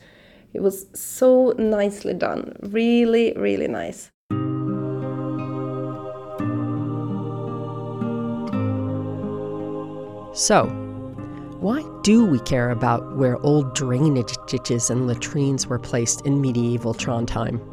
It 0.54 0.60
was 0.62 0.86
so 0.94 1.54
nicely 1.58 2.14
done. 2.14 2.54
Really, 2.60 3.32
really 3.34 3.66
nice. 3.66 4.10
So, 10.34 10.66
why 11.60 11.84
do 12.02 12.24
we 12.24 12.38
care 12.40 12.70
about 12.70 13.16
where 13.16 13.38
old 13.44 13.74
drainage 13.74 14.36
ditches 14.46 14.88
and 14.90 15.08
latrines 15.08 15.66
were 15.66 15.78
placed 15.80 16.24
in 16.26 16.40
medieval 16.40 16.94
Trondheim? 16.94 17.71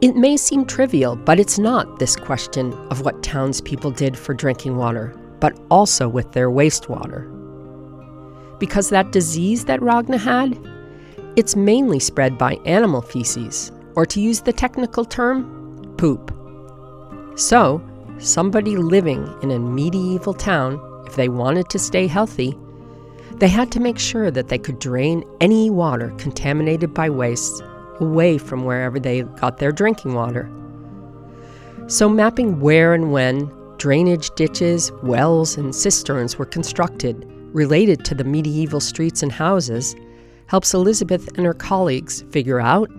It 0.00 0.14
may 0.14 0.36
seem 0.36 0.64
trivial, 0.64 1.16
but 1.16 1.40
it's 1.40 1.58
not 1.58 1.98
this 1.98 2.14
question 2.14 2.72
of 2.88 3.00
what 3.00 3.20
townspeople 3.20 3.90
did 3.90 4.16
for 4.16 4.32
drinking 4.32 4.76
water, 4.76 5.12
but 5.40 5.58
also 5.72 6.08
with 6.08 6.30
their 6.30 6.50
wastewater. 6.50 7.26
Because 8.60 8.90
that 8.90 9.10
disease 9.10 9.64
that 9.64 9.82
Ragna 9.82 10.16
had, 10.16 10.56
it's 11.34 11.56
mainly 11.56 11.98
spread 11.98 12.38
by 12.38 12.54
animal 12.64 13.02
feces, 13.02 13.72
or 13.96 14.06
to 14.06 14.20
use 14.20 14.40
the 14.40 14.52
technical 14.52 15.04
term, 15.04 15.92
poop. 15.98 16.32
So, 17.34 17.82
somebody 18.18 18.76
living 18.76 19.28
in 19.42 19.50
a 19.50 19.58
medieval 19.58 20.34
town, 20.34 20.80
if 21.08 21.16
they 21.16 21.28
wanted 21.28 21.70
to 21.70 21.78
stay 21.80 22.06
healthy, 22.06 22.56
they 23.38 23.48
had 23.48 23.72
to 23.72 23.80
make 23.80 23.98
sure 23.98 24.30
that 24.30 24.46
they 24.46 24.58
could 24.58 24.78
drain 24.78 25.24
any 25.40 25.70
water 25.70 26.14
contaminated 26.18 26.94
by 26.94 27.10
waste 27.10 27.64
away 28.00 28.38
from 28.38 28.64
wherever 28.64 28.98
they 28.98 29.22
got 29.22 29.58
their 29.58 29.72
drinking 29.72 30.14
water. 30.14 30.50
So, 31.86 32.08
mapping 32.08 32.60
where 32.60 32.94
and 32.94 33.12
when 33.12 33.50
drainage 33.78 34.30
ditches, 34.34 34.92
wells, 35.02 35.56
and 35.56 35.74
cisterns 35.74 36.36
were 36.36 36.44
constructed 36.44 37.24
related 37.52 38.04
to 38.04 38.14
the 38.14 38.24
medieval 38.24 38.80
streets 38.80 39.22
and 39.22 39.32
houses 39.32 39.94
helps 40.46 40.74
Elisabeth 40.74 41.28
and 41.36 41.46
her 41.46 41.54
colleagues 41.54 42.24
figure 42.30 42.60
out 42.60 42.90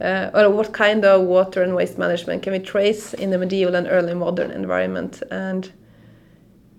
uh, 0.00 0.48
what 0.50 0.72
kind 0.72 1.04
of 1.04 1.22
water 1.22 1.62
and 1.62 1.74
waste 1.74 1.98
management 1.98 2.42
can 2.42 2.52
we 2.52 2.58
trace 2.58 3.14
in 3.14 3.30
the 3.30 3.38
medieval 3.38 3.74
and 3.74 3.86
early 3.88 4.14
modern 4.14 4.50
environment 4.50 5.22
and 5.30 5.72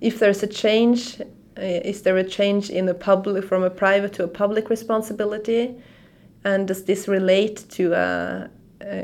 if 0.01 0.19
there's 0.19 0.43
a 0.43 0.47
change 0.47 1.19
uh, 1.19 1.61
is 1.61 2.03
there 2.03 2.17
a 2.17 2.23
change 2.23 2.69
in 2.69 2.85
the 2.85 2.93
public 2.93 3.43
from 3.43 3.63
a 3.63 3.69
private 3.69 4.13
to 4.13 4.23
a 4.23 4.27
public 4.27 4.69
responsibility 4.69 5.75
and 6.47 6.67
does 6.67 6.81
this 6.89 7.07
relate 7.07 7.57
to 7.75 7.83
uh, 7.93 8.47
uh, 8.81 9.03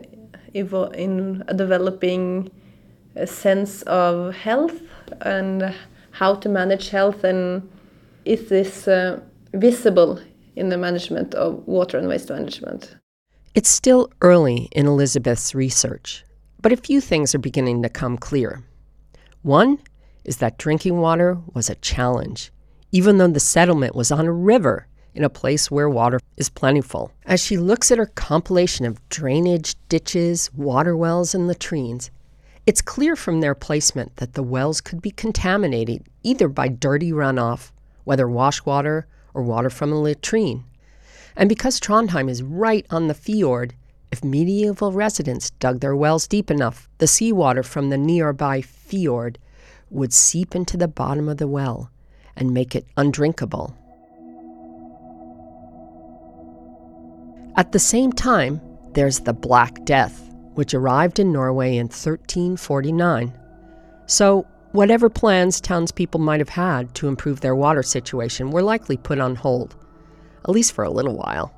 a, 0.56 0.62
a 0.62 0.90
in 1.06 1.44
a 1.48 1.54
developing 1.54 2.50
a 3.16 3.28
sense 3.28 3.84
of 3.84 4.34
health? 4.36 4.80
And 5.22 5.76
how 6.12 6.36
to 6.36 6.50
manage 6.50 6.90
health? 6.90 7.24
And 7.24 7.70
is 8.26 8.50
this 8.50 8.88
uh, 8.88 9.20
visible 9.54 10.20
in 10.56 10.70
the 10.70 10.78
management 10.78 11.36
of 11.36 11.50
water 11.68 11.98
and 11.98 12.08
waste 12.08 12.30
management? 12.30 12.96
It's 13.56 13.70
still 13.70 14.10
early 14.22 14.70
in 14.72 14.88
elisabeth's 14.88 15.54
research 15.54 16.24
but 16.64 16.72
a 16.72 16.78
few 16.78 17.02
things 17.02 17.36
are 17.36 17.40
beginning 17.40 17.84
to 17.84 17.90
come 17.90 18.18
clear. 18.18 18.64
One 19.44 19.80
is 20.24 20.38
that 20.38 20.58
drinking 20.58 20.98
water 20.98 21.38
was 21.54 21.70
a 21.70 21.76
challenge, 21.76 22.52
even 22.92 23.18
though 23.18 23.28
the 23.28 23.40
settlement 23.42 23.96
was 23.96 24.12
on 24.12 24.26
a 24.26 24.32
river 24.32 24.88
in 25.16 25.24
a 25.24 25.30
place 25.30 25.70
where 25.70 25.90
water 25.90 26.20
is 26.38 26.50
plentiful. 26.50 27.12
As 27.26 27.44
she 27.44 27.58
looks 27.58 27.92
at 27.92 27.98
her 27.98 28.06
compilation 28.06 28.86
of 28.86 29.08
drainage, 29.10 29.76
ditches, 29.90 30.52
water 30.54 30.96
wells, 30.98 31.36
and 31.36 31.48
latrines, 31.48 32.12
it's 32.66 32.82
clear 32.82 33.16
from 33.16 33.42
their 33.42 33.56
placement 33.56 34.16
that 34.18 34.34
the 34.34 34.44
wells 34.44 34.82
could 34.82 35.02
be 35.02 35.12
contaminated 35.12 36.04
either 36.24 36.48
by 36.48 36.68
dirty 36.68 37.12
runoff, 37.12 37.72
whether 38.06 38.28
wash 38.28 38.66
water 38.66 39.06
or 39.34 39.44
water 39.44 39.70
from 39.70 39.92
a 39.92 40.00
latrine. 40.00 40.64
And 41.36 41.50
because 41.50 41.80
Trondheim 41.80 42.30
is 42.30 42.44
right 42.44 42.86
on 42.90 43.08
the 43.08 43.14
fjord, 43.14 43.74
if 44.12 44.24
medieval 44.24 44.92
residents 44.92 45.50
dug 45.50 45.80
their 45.80 45.96
wells 45.96 46.28
deep 46.28 46.52
enough, 46.52 46.88
the 47.00 47.08
seawater 47.08 47.64
from 47.64 47.90
the 47.90 47.98
nearby 47.98 48.62
fjord 48.62 49.40
would 49.90 50.14
seep 50.14 50.56
into 50.56 50.78
the 50.78 50.88
bottom 50.88 51.28
of 51.28 51.38
the 51.38 51.48
well 51.48 51.90
and 52.36 52.54
make 52.54 52.76
it 52.76 52.86
undrinkable. 52.96 53.76
At 57.56 57.72
the 57.72 57.80
same 57.80 58.12
time, 58.12 58.62
there's 58.94 59.22
the 59.22 59.34
Black 59.34 59.86
Death, 59.86 60.30
which 60.56 60.74
arrived 60.74 61.20
in 61.20 61.32
Norway 61.32 61.78
in 61.78 61.86
1349. 61.86 63.34
So, 64.06 64.48
whatever 64.72 65.10
plans 65.10 65.62
townspeople 65.62 66.20
might 66.20 66.40
have 66.40 66.50
had 66.50 66.94
to 66.96 67.08
improve 67.08 67.42
their 67.42 67.56
water 67.56 67.84
situation 67.84 68.52
were 68.52 68.64
likely 68.64 68.98
put 68.98 69.20
on 69.20 69.36
hold, 69.36 69.76
at 70.44 70.50
least 70.50 70.74
for 70.74 70.84
a 70.84 70.90
little 70.90 71.16
while. 71.16 71.54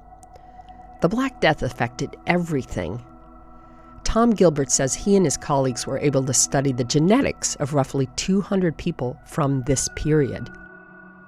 The 1.02 1.10
Black 1.10 1.42
Death 1.42 1.64
affected 1.64 2.16
everything 2.28 3.02
Tom 4.06 4.32
Gilbert 4.32 4.72
says 4.72 4.94
he 4.94 5.18
and 5.18 5.26
his 5.26 5.36
colleagues 5.36 5.86
were 5.86 6.00
able 6.00 6.24
to 6.24 6.34
study 6.34 6.72
the 6.72 6.86
genetics 6.86 7.56
of 7.56 7.74
roughly 7.74 8.08
200 8.16 8.78
people 8.78 9.20
from 9.26 9.62
this 9.64 9.90
period. 9.96 10.50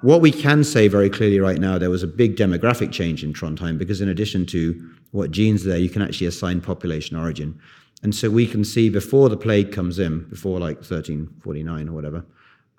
What 0.00 0.20
we 0.20 0.30
can 0.30 0.62
say 0.62 0.86
very 0.86 1.10
clearly 1.10 1.40
right 1.40 1.58
now, 1.58 1.76
there 1.76 1.90
was 1.90 2.04
a 2.04 2.06
big 2.06 2.36
demographic 2.36 2.92
change 2.92 3.24
in 3.24 3.32
Trondheim 3.32 3.78
because, 3.78 4.00
in 4.00 4.08
addition 4.08 4.46
to 4.46 4.90
what 5.10 5.32
genes 5.32 5.66
are 5.66 5.70
there, 5.70 5.78
you 5.78 5.90
can 5.90 6.02
actually 6.02 6.28
assign 6.28 6.60
population 6.60 7.16
origin. 7.16 7.58
And 8.02 8.14
so 8.14 8.30
we 8.30 8.46
can 8.46 8.64
see 8.64 8.90
before 8.90 9.28
the 9.28 9.36
plague 9.36 9.72
comes 9.72 9.98
in, 9.98 10.28
before 10.28 10.60
like 10.60 10.76
1349 10.76 11.88
or 11.88 11.92
whatever, 11.92 12.24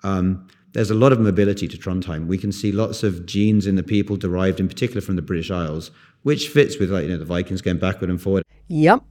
um, 0.02 0.48
there's 0.72 0.90
a 0.90 0.94
lot 0.94 1.12
of 1.12 1.20
mobility 1.20 1.68
to 1.68 1.76
Trondheim. 1.76 2.26
We 2.26 2.38
can 2.38 2.52
see 2.52 2.72
lots 2.72 3.02
of 3.02 3.26
genes 3.26 3.66
in 3.66 3.74
the 3.74 3.82
people 3.82 4.16
derived 4.16 4.60
in 4.60 4.68
particular 4.68 5.00
from 5.00 5.16
the 5.16 5.22
British 5.22 5.50
Isles, 5.50 5.90
which 6.22 6.48
fits 6.48 6.78
with 6.78 6.90
like 6.90 7.04
you 7.04 7.10
know 7.10 7.18
the 7.18 7.24
Vikings 7.24 7.60
going 7.60 7.78
backward 7.78 8.08
and 8.08 8.22
forward. 8.22 8.44
Yep, 8.68 9.02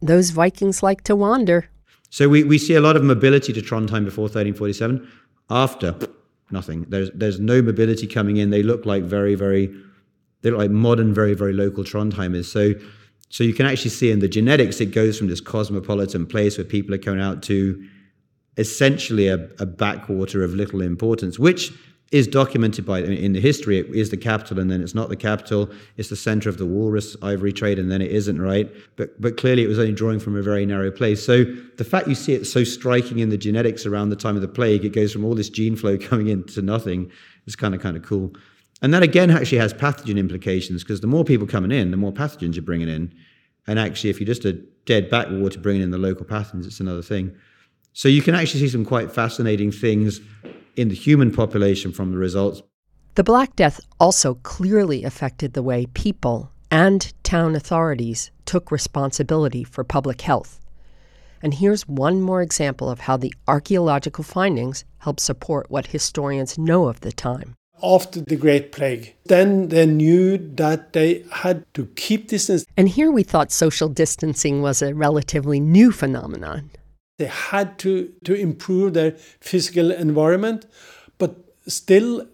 those 0.00 0.30
Vikings 0.30 0.82
like 0.82 1.02
to 1.04 1.16
wander. 1.16 1.68
So 2.10 2.28
we, 2.28 2.44
we 2.44 2.58
see 2.58 2.74
a 2.74 2.80
lot 2.80 2.96
of 2.96 3.02
mobility 3.02 3.52
to 3.52 3.60
Trondheim 3.60 4.04
before 4.04 4.24
1347. 4.24 5.10
After, 5.48 5.96
nothing. 6.50 6.86
There's 6.88 7.10
there's 7.14 7.40
no 7.40 7.62
mobility 7.62 8.06
coming 8.06 8.36
in. 8.36 8.50
They 8.50 8.62
look 8.62 8.86
like 8.86 9.04
very, 9.04 9.34
very, 9.34 9.66
they 10.42 10.50
look 10.50 10.58
like 10.58 10.70
modern, 10.70 11.12
very, 11.14 11.34
very 11.34 11.52
local 11.52 11.84
Trondheimers. 11.84 12.46
So 12.46 12.74
so 13.28 13.44
you 13.44 13.54
can 13.54 13.66
actually 13.66 13.90
see 13.90 14.10
in 14.10 14.20
the 14.20 14.28
genetics, 14.28 14.80
it 14.80 14.86
goes 14.86 15.18
from 15.18 15.26
this 15.28 15.40
cosmopolitan 15.40 16.26
place 16.26 16.58
where 16.58 16.64
people 16.64 16.94
are 16.94 16.98
coming 16.98 17.20
out 17.20 17.42
to 17.44 17.84
essentially 18.56 19.28
a, 19.28 19.48
a 19.58 19.66
backwater 19.66 20.44
of 20.44 20.54
little 20.54 20.80
importance, 20.80 21.38
which 21.38 21.72
is 22.12 22.28
documented 22.28 22.86
by 22.86 23.00
in 23.00 23.32
the 23.32 23.40
history. 23.40 23.78
It 23.78 23.86
is 23.94 24.10
the 24.10 24.16
capital, 24.16 24.60
and 24.60 24.70
then 24.70 24.80
it's 24.80 24.94
not 24.94 25.08
the 25.08 25.16
capital. 25.16 25.68
It's 25.96 26.08
the 26.08 26.16
center 26.16 26.48
of 26.48 26.56
the 26.56 26.66
walrus 26.66 27.16
ivory 27.20 27.52
trade, 27.52 27.78
and 27.78 27.90
then 27.90 28.00
it 28.00 28.12
isn't 28.12 28.40
right. 28.40 28.70
But 28.96 29.20
but 29.20 29.36
clearly, 29.36 29.64
it 29.64 29.68
was 29.68 29.78
only 29.78 29.92
drawing 29.92 30.20
from 30.20 30.36
a 30.36 30.42
very 30.42 30.64
narrow 30.66 30.90
place. 30.90 31.24
So 31.24 31.44
the 31.44 31.84
fact 31.84 32.06
you 32.06 32.14
see 32.14 32.34
it 32.34 32.44
so 32.44 32.62
striking 32.62 33.18
in 33.18 33.30
the 33.30 33.36
genetics 33.36 33.86
around 33.86 34.10
the 34.10 34.16
time 34.16 34.36
of 34.36 34.42
the 34.42 34.48
plague, 34.48 34.84
it 34.84 34.90
goes 34.90 35.12
from 35.12 35.24
all 35.24 35.34
this 35.34 35.50
gene 35.50 35.74
flow 35.74 35.98
coming 36.00 36.28
in 36.28 36.44
to 36.44 36.62
nothing. 36.62 37.10
Is 37.46 37.56
kind 37.56 37.74
of 37.74 37.80
kind 37.80 37.96
of 37.96 38.02
cool. 38.02 38.32
And 38.82 38.92
that 38.92 39.02
again 39.02 39.30
actually 39.30 39.58
has 39.58 39.72
pathogen 39.72 40.18
implications 40.18 40.82
because 40.82 41.00
the 41.00 41.06
more 41.06 41.24
people 41.24 41.46
coming 41.46 41.72
in, 41.72 41.90
the 41.90 41.96
more 41.96 42.12
pathogens 42.12 42.54
you're 42.54 42.62
bringing 42.62 42.88
in. 42.88 43.14
And 43.66 43.78
actually, 43.78 44.10
if 44.10 44.20
you're 44.20 44.26
just 44.26 44.44
a 44.44 44.52
dead 44.84 45.10
backwater 45.10 45.58
bringing 45.58 45.82
in 45.82 45.90
the 45.90 45.98
local 45.98 46.24
pathogens, 46.24 46.66
it's 46.66 46.80
another 46.80 47.02
thing. 47.02 47.34
So 47.92 48.08
you 48.08 48.20
can 48.20 48.34
actually 48.34 48.60
see 48.60 48.68
some 48.68 48.84
quite 48.84 49.10
fascinating 49.10 49.72
things 49.72 50.20
in 50.76 50.88
the 50.88 50.94
human 50.94 51.32
population 51.32 51.92
from 51.92 52.12
the 52.12 52.18
results. 52.18 52.62
The 53.16 53.24
Black 53.24 53.56
Death 53.56 53.80
also 53.98 54.34
clearly 54.42 55.02
affected 55.02 55.54
the 55.54 55.62
way 55.62 55.86
people 55.94 56.52
and 56.70 57.12
town 57.22 57.56
authorities 57.56 58.30
took 58.44 58.70
responsibility 58.70 59.64
for 59.64 59.84
public 59.84 60.20
health. 60.20 60.60
And 61.42 61.54
here's 61.54 61.88
one 61.88 62.20
more 62.20 62.42
example 62.42 62.90
of 62.90 63.00
how 63.00 63.16
the 63.16 63.32
archaeological 63.46 64.24
findings 64.24 64.84
help 64.98 65.20
support 65.20 65.70
what 65.70 65.88
historians 65.88 66.58
know 66.58 66.88
of 66.88 67.00
the 67.00 67.12
time. 67.12 67.54
After 67.82 68.22
the 68.22 68.36
Great 68.36 68.72
Plague, 68.72 69.14
then 69.26 69.68
they 69.68 69.84
knew 69.84 70.38
that 70.56 70.94
they 70.94 71.24
had 71.30 71.64
to 71.74 71.86
keep 71.94 72.28
distance. 72.28 72.64
And 72.76 72.88
here 72.88 73.10
we 73.10 73.22
thought 73.22 73.52
social 73.52 73.88
distancing 73.88 74.62
was 74.62 74.80
a 74.80 74.94
relatively 74.94 75.60
new 75.60 75.92
phenomenon. 75.92 76.70
They 77.18 77.26
had 77.26 77.78
to, 77.78 78.12
to 78.24 78.34
improve 78.34 78.94
their 78.94 79.12
physical 79.40 79.90
environment, 79.90 80.66
but 81.18 81.34
still 81.66 82.26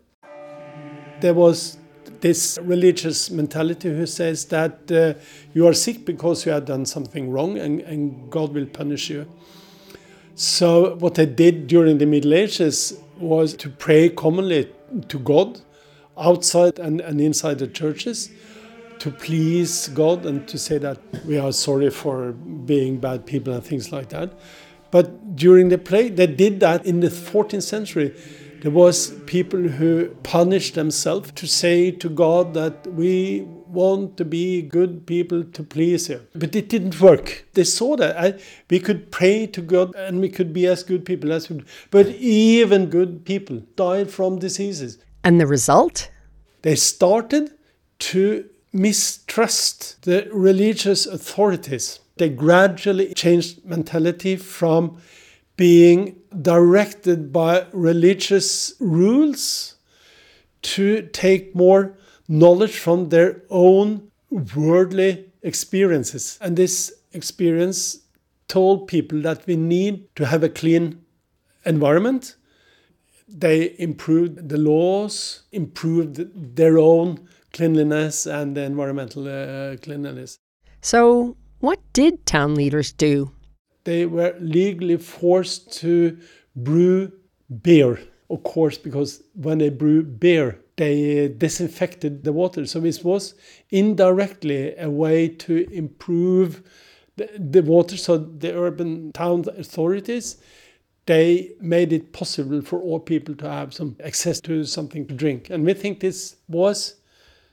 there 1.21 1.35
was 1.35 1.79
this 2.21 2.59
religious 2.63 3.31
mentality 3.31 3.89
who 3.89 4.07
says 4.07 4.45
that 4.47 4.91
uh, 4.91 5.15
you 5.55 5.67
are 5.67 5.75
sick 5.75 6.05
because 6.05 6.47
you 6.47 6.53
have 6.53 6.65
done 6.65 6.85
something 6.87 7.31
wrong 7.31 7.59
and, 7.59 7.81
and 7.81 8.31
God 8.31 8.55
will 8.55 8.67
punish 8.67 9.11
you. 9.11 9.27
So, 10.35 10.97
what 10.97 11.15
they 11.15 11.27
did 11.27 11.67
during 11.67 11.99
the 11.99 12.07
Middle 12.07 12.35
Ages 12.35 12.99
was 13.19 13.55
to 13.55 13.69
pray 13.69 14.09
commonly 14.09 14.73
to 15.09 15.19
God 15.19 15.61
outside 16.17 16.79
and, 16.79 17.01
and 17.01 17.21
inside 17.21 17.59
the 17.59 17.69
churches 17.69 18.31
to 19.03 19.11
please 19.11 19.89
God 19.89 20.25
and 20.27 20.47
to 20.47 20.57
say 20.57 20.79
that 20.79 20.99
we 21.27 21.37
are 21.37 21.53
sorry 21.53 21.91
for 21.91 22.33
being 22.33 22.99
bad 22.99 23.27
people 23.27 23.53
and 23.53 23.65
things 23.65 23.91
like 23.91 24.09
that. 24.11 24.33
But 24.93 25.35
during 25.35 25.71
the 25.71 25.79
plague, 25.79 26.15
they 26.15 26.29
did 26.29 26.61
that 26.61 26.87
in 26.87 27.01
the 27.01 27.09
14th 27.09 27.63
century. 27.65 28.15
There 28.61 28.71
was 28.71 29.11
people 29.27 29.59
who 29.59 30.11
punished 30.23 30.77
themselves 30.77 31.33
to 31.33 31.49
say 31.49 31.91
to 31.91 32.09
God 32.09 32.55
that 32.55 32.87
we 32.87 33.41
want 33.41 34.17
to 34.19 34.25
be 34.25 34.63
good 34.63 35.05
people 35.07 35.43
to 35.43 35.63
please 35.65 36.07
Him. 36.07 36.29
But 36.35 36.55
it 36.55 36.69
didn't 36.69 37.01
work. 37.01 37.47
They 37.55 37.65
saw 37.65 37.97
that 37.97 38.17
I, 38.17 38.39
we 38.71 38.79
could 38.79 39.11
pray 39.11 39.49
to 39.49 39.63
God 39.63 39.95
and 39.97 40.21
we 40.21 40.29
could 40.29 40.53
be 40.53 40.67
as 40.67 40.85
good 40.85 41.05
people 41.05 41.33
as 41.33 41.51
we. 41.51 41.65
But 41.91 42.07
even 42.11 42.87
good 42.87 43.25
people 43.25 43.63
died 43.75 44.11
from 44.11 44.39
diseases. 44.39 44.99
And 45.25 45.41
the 45.41 45.47
result? 45.47 46.11
They 46.61 46.77
started 46.77 47.51
to 48.11 48.49
mistrust 48.73 50.03
the 50.03 50.29
religious 50.33 51.07
authorities. 51.07 51.99
They 52.23 52.29
gradually 52.29 53.13
changed 53.15 53.65
mentality 53.65 54.37
from 54.37 54.99
being 55.57 56.21
directed 56.41 57.33
by 57.33 57.67
religious 57.73 58.75
rules 58.79 59.75
to 60.71 61.09
take 61.09 61.53
more 61.57 61.99
knowledge 62.29 62.79
from 62.79 63.09
their 63.09 63.43
own 63.51 64.13
worldly 64.55 65.33
experiences. 65.43 66.39
And 66.41 66.57
this 66.57 66.93
experience 67.13 67.99
told 68.47 68.87
people 68.87 69.21
that 69.23 69.45
we 69.49 69.57
need 69.57 70.15
to 70.15 70.27
have 70.27 70.45
a 70.45 70.49
clean 70.49 71.05
environment. 71.67 72.37
They 73.27 73.75
improved 73.81 74.49
the 74.49 74.59
laws, 74.59 75.43
improved 75.51 76.55
their 76.55 76.79
own 76.79 77.27
cleanliness 77.53 78.27
and 78.27 78.57
the 78.57 78.63
environmental 78.63 79.27
uh, 79.27 79.77
cleanliness. 79.79 80.39
So, 80.83 81.37
what 81.63 81.81
did 81.93 82.27
town 82.27 82.57
leaders 82.57 82.93
do? 82.93 83.31
They 83.85 84.05
were 84.05 84.35
legally 84.41 84.97
forced 84.97 85.73
to 85.81 86.19
brew 86.57 87.13
beer, 87.63 88.01
of 88.29 88.43
course, 88.43 88.77
because 88.77 89.23
when 89.35 89.59
they 89.59 89.71
brew 89.71 90.03
beer, 90.03 90.59
they 90.77 91.27
uh, 91.27 91.29
disinfected 91.39 92.25
the 92.25 92.33
water. 92.33 92.67
So 92.67 92.81
this 92.81 93.05
was 93.05 93.35
indirectly 93.71 94.75
a 94.77 94.91
way 94.91 95.29
to 95.29 95.71
improve 95.73 96.63
the, 97.17 97.31
the 97.39 97.63
water. 97.63 97.97
So 97.97 98.19
the 98.19 98.57
urban 98.57 99.13
town 99.13 99.45
authorities 99.57 100.39
they 101.07 101.51
made 101.61 101.93
it 101.93 102.13
possible 102.13 102.63
for 102.63 102.81
all 102.81 103.01
people 103.01 103.35
to 103.35 103.51
have 103.51 103.75
some 103.75 103.97
access 104.05 104.41
to 104.41 104.65
something 104.65 105.07
to 105.07 105.15
drink. 105.15 105.51
And 105.51 105.65
we 105.65 105.75
think 105.75 106.01
this 106.01 106.37
was 106.49 106.97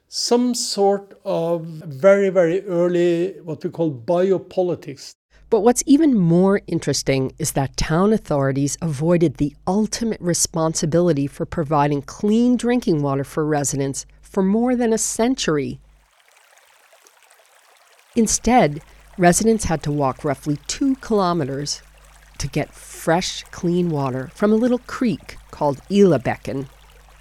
some 0.09 0.55
sort 0.55 1.19
of 1.23 1.63
very, 1.65 2.29
very 2.29 2.65
early, 2.65 3.35
what 3.43 3.63
we 3.63 3.69
call 3.69 3.93
biopolitics. 3.93 5.13
But 5.51 5.61
what's 5.61 5.83
even 5.85 6.17
more 6.17 6.61
interesting 6.65 7.31
is 7.37 7.51
that 7.51 7.77
town 7.77 8.11
authorities 8.11 8.75
avoided 8.81 9.35
the 9.35 9.55
ultimate 9.67 10.19
responsibility 10.19 11.27
for 11.27 11.45
providing 11.45 12.01
clean 12.01 12.57
drinking 12.57 13.03
water 13.03 13.23
for 13.23 13.45
residents 13.45 14.07
for 14.21 14.41
more 14.41 14.75
than 14.75 14.93
a 14.93 14.97
century. 14.97 15.79
Instead, 18.15 18.81
residents 19.17 19.65
had 19.65 19.83
to 19.83 19.91
walk 19.91 20.23
roughly 20.23 20.57
two 20.65 20.95
kilometers 20.97 21.83
to 22.39 22.47
get 22.47 22.73
fresh, 22.73 23.43
clean 23.51 23.89
water 23.89 24.31
from 24.33 24.51
a 24.51 24.55
little 24.55 24.79
creek 24.79 25.37
called 25.51 25.81
Ilabekken. 25.89 26.67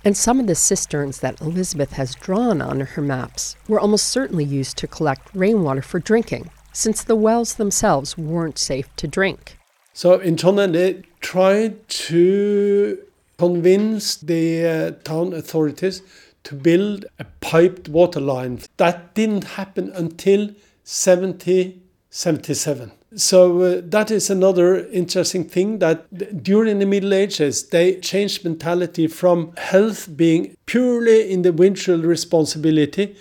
And 0.08 0.16
some 0.16 0.40
of 0.40 0.46
the 0.46 0.54
cisterns 0.54 1.20
that 1.20 1.38
Elisabeth 1.42 1.92
has 1.92 2.14
drawn 2.14 2.62
on 2.62 2.80
her 2.80 3.02
maps 3.02 3.56
were 3.68 3.78
almost 3.78 4.08
certainly 4.08 4.42
used 4.42 4.78
to 4.78 4.86
collect 4.86 5.28
rainwater 5.34 5.82
for 5.82 6.00
drinking, 6.00 6.48
since 6.72 7.04
the 7.04 7.14
wells 7.14 7.56
themselves 7.56 8.16
weren't 8.16 8.58
safe 8.58 8.88
to 8.96 9.06
drink. 9.06 9.58
So 9.92 10.14
in 10.14 10.36
Trondheim, 10.36 10.72
they 10.72 11.02
tried 11.20 11.86
to 12.08 12.98
convince 13.36 14.16
the 14.16 14.64
uh, 14.64 14.92
town 15.04 15.34
authorities 15.34 16.00
to 16.44 16.54
build 16.54 17.04
a 17.18 17.24
piped 17.42 17.90
water 17.90 18.20
line. 18.20 18.60
That 18.78 19.14
didn't 19.14 19.44
happen 19.44 19.90
until 19.90 20.54
1777. 20.86 22.92
So 23.16 23.62
uh, 23.62 23.80
that 23.84 24.10
is 24.10 24.28
another 24.28 24.86
interesting 24.88 25.44
thing 25.44 25.78
that 25.78 26.42
during 26.42 26.78
the 26.78 26.86
Middle 26.86 27.14
Ages 27.14 27.68
they 27.68 28.00
changed 28.00 28.44
mentality 28.44 29.06
from 29.06 29.54
health 29.56 30.14
being 30.14 30.56
purely 30.66 31.30
in 31.30 31.42
the 31.42 31.48
individual 31.48 32.02
responsibility 32.02 33.16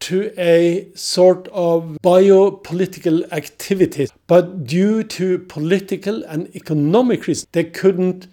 to 0.00 0.32
a 0.36 0.88
sort 0.94 1.48
of 1.48 1.98
biopolitical 2.02 3.30
activity. 3.32 4.08
But 4.26 4.64
due 4.64 5.04
to 5.04 5.38
political 5.40 6.24
and 6.24 6.54
economic 6.56 7.26
reasons, 7.26 7.48
they 7.52 7.64
couldn't 7.64 8.26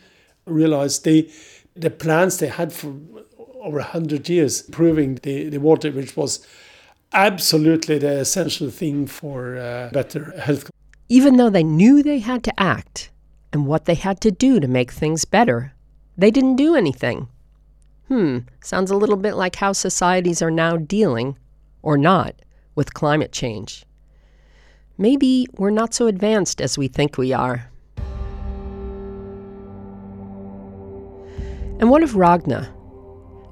realize 0.45 0.99
the 0.99 1.29
the 1.75 1.89
plans 1.89 2.37
they 2.37 2.47
had 2.47 2.71
for 2.71 2.95
over 3.59 3.79
100 3.79 4.29
years 4.29 4.65
improving 4.65 5.15
the, 5.23 5.49
the 5.49 5.57
water, 5.57 5.91
which 5.91 6.15
was 6.15 6.45
absolutely 7.15 7.97
the 7.97 8.19
essential 8.19 8.69
thing 8.69 9.07
for 9.07 9.57
uh, 9.57 9.89
better 9.91 10.37
health. 10.39 10.69
Even 11.09 11.37
though 11.37 11.49
they 11.49 11.63
knew 11.63 12.03
they 12.03 12.19
had 12.19 12.43
to 12.43 12.59
act 12.59 13.09
and 13.53 13.65
what 13.65 13.85
they 13.85 13.95
had 13.95 14.19
to 14.21 14.31
do 14.31 14.59
to 14.59 14.67
make 14.67 14.91
things 14.91 15.25
better, 15.25 15.73
they 16.17 16.29
didn't 16.29 16.57
do 16.57 16.75
anything. 16.75 17.27
Hmm, 18.07 18.39
sounds 18.61 18.91
a 18.91 18.97
little 18.97 19.17
bit 19.17 19.35
like 19.35 19.55
how 19.55 19.73
societies 19.73 20.41
are 20.41 20.51
now 20.51 20.77
dealing, 20.77 21.37
or 21.81 21.97
not, 21.97 22.35
with 22.75 22.93
climate 22.93 23.31
change. 23.31 23.85
Maybe 24.97 25.47
we're 25.57 25.71
not 25.71 25.93
so 25.93 26.07
advanced 26.07 26.61
as 26.61 26.77
we 26.77 26.87
think 26.87 27.17
we 27.17 27.33
are. 27.33 27.69
And 31.79 31.89
what 31.89 32.03
of 32.03 32.15
Ragna? 32.15 32.69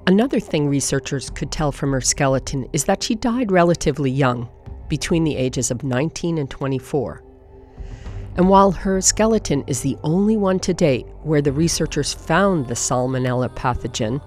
Another 0.06 0.42
thing 0.42 0.68
researchers 0.68 1.30
could 1.30 1.50
tell 1.50 1.72
from 1.72 1.94
her 1.94 2.02
skeleton 2.02 2.68
is 2.74 2.84
that 2.86 3.02
she 3.02 3.16
died 3.16 3.54
relatively 3.54 4.12
young, 4.12 4.50
between 4.90 5.24
the 5.24 5.38
ages 5.38 5.72
of 5.72 5.82
19 5.82 6.38
and 6.38 6.50
24. 6.50 7.24
And 8.36 8.50
while 8.50 8.72
her 8.72 9.00
skeleton 9.00 9.64
is 9.66 9.80
the 9.80 9.98
only 10.04 10.36
one 10.36 10.60
to 10.60 10.74
date 10.74 11.08
where 11.22 11.42
the 11.42 11.54
researchers 11.54 12.14
found 12.14 12.68
the 12.68 12.74
Salmonella 12.74 13.50
pathogen, 13.56 14.22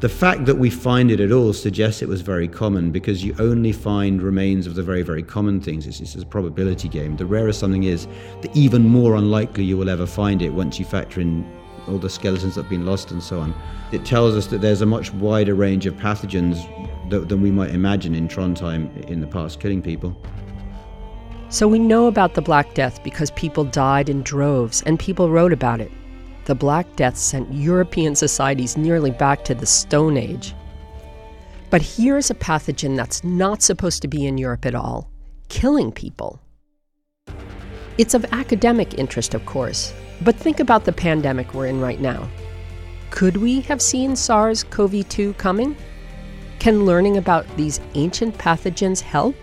the 0.00 0.08
fact 0.08 0.46
that 0.46 0.56
we 0.56 0.70
find 0.70 1.10
it 1.10 1.20
at 1.20 1.32
all 1.32 1.52
suggests 1.52 2.02
it 2.02 2.08
was 2.08 2.20
very 2.20 2.46
common 2.46 2.90
because 2.90 3.24
you 3.24 3.34
only 3.38 3.72
find 3.72 4.22
remains 4.22 4.66
of 4.66 4.74
the 4.74 4.82
very, 4.82 5.02
very 5.02 5.22
common 5.22 5.60
things. 5.60 5.86
It's, 5.86 6.00
it's 6.00 6.14
a 6.14 6.26
probability 6.26 6.88
game. 6.88 7.16
The 7.16 7.26
rarer 7.26 7.52
something 7.52 7.84
is, 7.84 8.06
the 8.40 8.50
even 8.54 8.84
more 8.84 9.16
unlikely 9.16 9.64
you 9.64 9.76
will 9.76 9.90
ever 9.90 10.06
find 10.06 10.42
it 10.42 10.50
once 10.50 10.78
you 10.78 10.84
factor 10.84 11.20
in 11.20 11.44
all 11.88 11.98
the 11.98 12.10
skeletons 12.10 12.54
that 12.54 12.62
have 12.62 12.70
been 12.70 12.86
lost 12.86 13.10
and 13.10 13.22
so 13.22 13.40
on. 13.40 13.54
It 13.92 14.04
tells 14.04 14.34
us 14.36 14.46
that 14.48 14.60
there's 14.60 14.82
a 14.82 14.86
much 14.86 15.12
wider 15.14 15.54
range 15.54 15.86
of 15.86 15.94
pathogens 15.94 16.58
than 17.08 17.40
we 17.40 17.50
might 17.50 17.70
imagine 17.70 18.14
in 18.14 18.28
Trondheim 18.28 19.04
in 19.08 19.20
the 19.20 19.26
past, 19.26 19.60
killing 19.60 19.82
people. 19.82 20.16
So 21.48 21.66
we 21.66 21.78
know 21.78 22.06
about 22.06 22.34
the 22.34 22.42
Black 22.42 22.74
Death 22.74 23.02
because 23.02 23.30
people 23.30 23.64
died 23.64 24.10
in 24.10 24.22
droves 24.22 24.82
and 24.82 24.98
people 24.98 25.30
wrote 25.30 25.52
about 25.52 25.80
it. 25.80 25.90
The 26.44 26.54
Black 26.54 26.96
Death 26.96 27.16
sent 27.16 27.52
European 27.52 28.14
societies 28.14 28.76
nearly 28.76 29.10
back 29.10 29.44
to 29.44 29.54
the 29.54 29.66
Stone 29.66 30.18
Age. 30.18 30.54
But 31.70 31.82
here's 31.82 32.30
a 32.30 32.34
pathogen 32.34 32.96
that's 32.96 33.24
not 33.24 33.62
supposed 33.62 34.02
to 34.02 34.08
be 34.08 34.26
in 34.26 34.38
Europe 34.38 34.66
at 34.66 34.74
all 34.74 35.10
killing 35.48 35.90
people. 35.90 36.40
It's 37.98 38.14
of 38.14 38.24
academic 38.30 38.94
interest, 38.94 39.34
of 39.34 39.44
course, 39.44 39.92
but 40.22 40.36
think 40.36 40.60
about 40.60 40.84
the 40.84 40.92
pandemic 40.92 41.52
we're 41.52 41.66
in 41.66 41.80
right 41.80 42.00
now. 42.00 42.28
Could 43.10 43.38
we 43.38 43.60
have 43.62 43.82
seen 43.82 44.14
SARS 44.14 44.62
CoV 44.62 45.08
2 45.08 45.32
coming? 45.32 45.76
Can 46.60 46.84
learning 46.84 47.16
about 47.16 47.44
these 47.56 47.80
ancient 47.94 48.38
pathogens 48.38 49.00
help? 49.00 49.34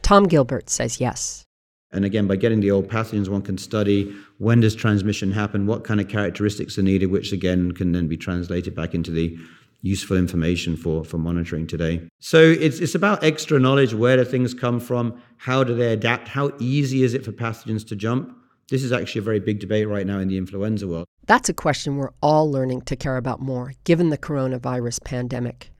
Tom 0.00 0.24
Gilbert 0.24 0.70
says 0.70 1.00
yes. 1.00 1.44
And 1.92 2.06
again, 2.06 2.26
by 2.26 2.36
getting 2.36 2.60
the 2.60 2.70
old 2.70 2.88
pathogens, 2.88 3.28
one 3.28 3.42
can 3.42 3.58
study 3.58 4.14
when 4.38 4.60
does 4.60 4.74
transmission 4.74 5.30
happen, 5.30 5.66
what 5.66 5.84
kind 5.84 6.00
of 6.00 6.08
characteristics 6.08 6.78
are 6.78 6.82
needed, 6.82 7.10
which 7.10 7.30
again 7.30 7.72
can 7.72 7.92
then 7.92 8.08
be 8.08 8.16
translated 8.16 8.74
back 8.74 8.94
into 8.94 9.10
the 9.10 9.38
useful 9.84 10.16
information 10.16 10.76
for, 10.76 11.04
for 11.04 11.18
monitoring 11.18 11.66
today. 11.66 12.00
So 12.18 12.40
it's, 12.40 12.80
it's 12.80 12.94
about 12.94 13.22
extra 13.22 13.60
knowledge. 13.60 13.92
Where 13.92 14.16
do 14.16 14.24
things 14.24 14.54
come 14.54 14.80
from? 14.80 15.20
How 15.36 15.62
do 15.62 15.74
they 15.74 15.92
adapt? 15.92 16.28
How 16.28 16.52
easy 16.58 17.02
is 17.02 17.12
it 17.12 17.22
for 17.22 17.32
pathogens 17.32 17.86
to 17.88 17.96
jump? 17.96 18.34
This 18.70 18.82
is 18.82 18.92
actually 18.92 19.18
a 19.18 19.22
very 19.22 19.40
big 19.40 19.60
debate 19.60 19.86
right 19.86 20.06
now 20.06 20.18
in 20.20 20.28
the 20.28 20.38
influenza 20.38 20.88
world. 20.88 21.04
That's 21.26 21.50
a 21.50 21.54
question 21.54 21.98
we're 21.98 22.14
all 22.22 22.50
learning 22.50 22.82
to 22.82 22.96
care 22.96 23.18
about 23.18 23.42
more, 23.42 23.74
given 23.84 24.08
the 24.08 24.16
coronavirus 24.16 25.04
pandemic. 25.04 25.70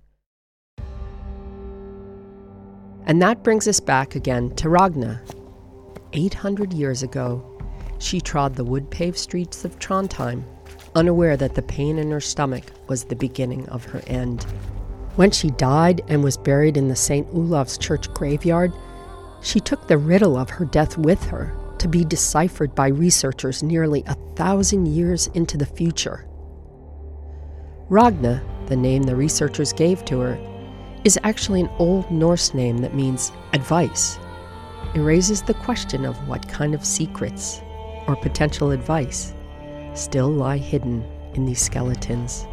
And 3.07 3.23
that 3.23 3.43
brings 3.43 3.67
us 3.67 3.81
back 3.81 4.15
again 4.15 4.55
to 4.57 4.69
Ragna. 4.69 5.23
800 6.13 6.75
years 6.75 7.03
ago, 7.03 7.59
she 7.99 8.21
trod 8.21 8.55
the 8.55 8.65
wood 8.65 8.91
paved 8.91 9.19
streets 9.19 9.65
of 9.65 9.79
Trondheim, 9.79 10.45
unaware 10.95 11.37
that 11.37 11.55
the 11.55 11.63
pain 11.63 11.99
in 11.99 12.11
her 12.11 12.21
stomach 12.21 12.65
was 12.89 13.05
the 13.05 13.17
beginning 13.17 13.69
of 13.69 13.85
her 13.85 14.03
end. 14.07 14.45
When 15.17 15.31
she 15.31 15.51
died 15.51 16.03
and 16.09 16.25
was 16.25 16.37
buried 16.37 16.77
in 16.77 16.89
the 16.89 16.97
St. 16.97 17.27
Olav's 17.35 17.79
Church 17.79 18.13
graveyard, 18.15 18.73
she 19.43 19.61
took 19.61 19.87
the 19.87 19.99
riddle 19.99 20.37
of 20.37 20.51
her 20.51 20.65
death 20.65 20.97
with 20.97 21.23
her 21.25 21.55
to 21.79 21.89
be 21.89 22.05
deciphered 22.05 22.75
by 22.75 22.89
researchers 22.89 23.63
nearly 23.63 24.03
a 24.07 24.17
thousand 24.37 24.89
years 24.89 25.27
into 25.29 25.59
the 25.59 25.67
future. 25.67 26.27
Ragna, 27.91 28.43
the 28.67 28.77
name 28.77 29.03
the 29.03 29.15
researchers 29.15 29.73
gave 29.73 30.05
to 30.07 30.19
her, 30.21 30.39
is 31.05 31.19
actually 31.23 31.61
an 31.61 31.71
Old 31.79 32.11
Norse 32.11 32.55
name 32.55 32.79
that 32.79 32.95
means 32.95 33.31
advice. 33.53 34.19
It 34.95 35.01
raises 35.01 35.43
the 35.43 35.55
question 35.55 36.07
of 36.07 36.17
what 36.27 36.49
kind 36.49 36.75
of 36.75 36.85
secrets 36.85 37.61
or 38.07 38.17
potential 38.17 38.71
advice 38.71 39.34
still 39.95 40.29
lie 40.29 40.59
hidden 40.59 41.05
in 41.35 41.47
these 41.47 41.61
skeletons 41.61 42.47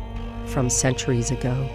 from 0.46 0.70
centuries 0.70 1.32
ago. 1.32 1.70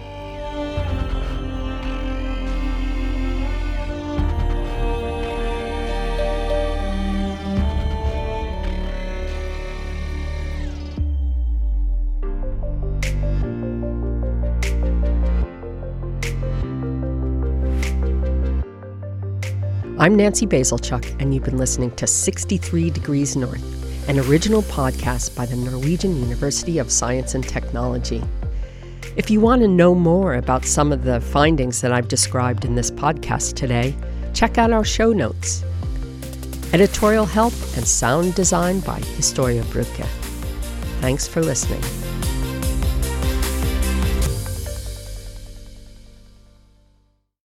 I'm 19.99 20.15
Nancy 20.15 20.45
Bazilchuk, 20.45 21.19
and 21.19 21.33
you've 21.33 21.43
been 21.43 21.57
listening 21.57 21.91
to 21.95 22.05
63 22.05 22.91
Degrees 22.91 23.35
North, 23.35 23.86
an 24.07 24.19
original 24.19 24.61
podcast 24.63 25.35
by 25.35 25.45
the 25.45 25.55
Norwegian 25.55 26.15
University 26.15 26.77
of 26.77 26.89
Science 26.89 27.35
and 27.35 27.45
Technology. 27.45 28.23
If 29.17 29.29
you 29.29 29.41
want 29.41 29.61
to 29.63 29.67
know 29.67 29.93
more 29.93 30.35
about 30.35 30.63
some 30.63 30.93
of 30.93 31.03
the 31.03 31.19
findings 31.19 31.81
that 31.81 31.91
I've 31.91 32.07
described 32.07 32.63
in 32.63 32.75
this 32.75 32.89
podcast 32.89 33.55
today, 33.55 33.95
check 34.33 34.57
out 34.57 34.71
our 34.71 34.85
show 34.85 35.11
notes. 35.11 35.63
Editorial 36.71 37.25
help 37.25 37.53
and 37.75 37.85
sound 37.85 38.33
design 38.35 38.79
by 38.79 38.99
Historia 38.99 39.63
Brücke. 39.63 40.05
Thanks 41.01 41.27
for 41.27 41.41
listening. 41.41 42.06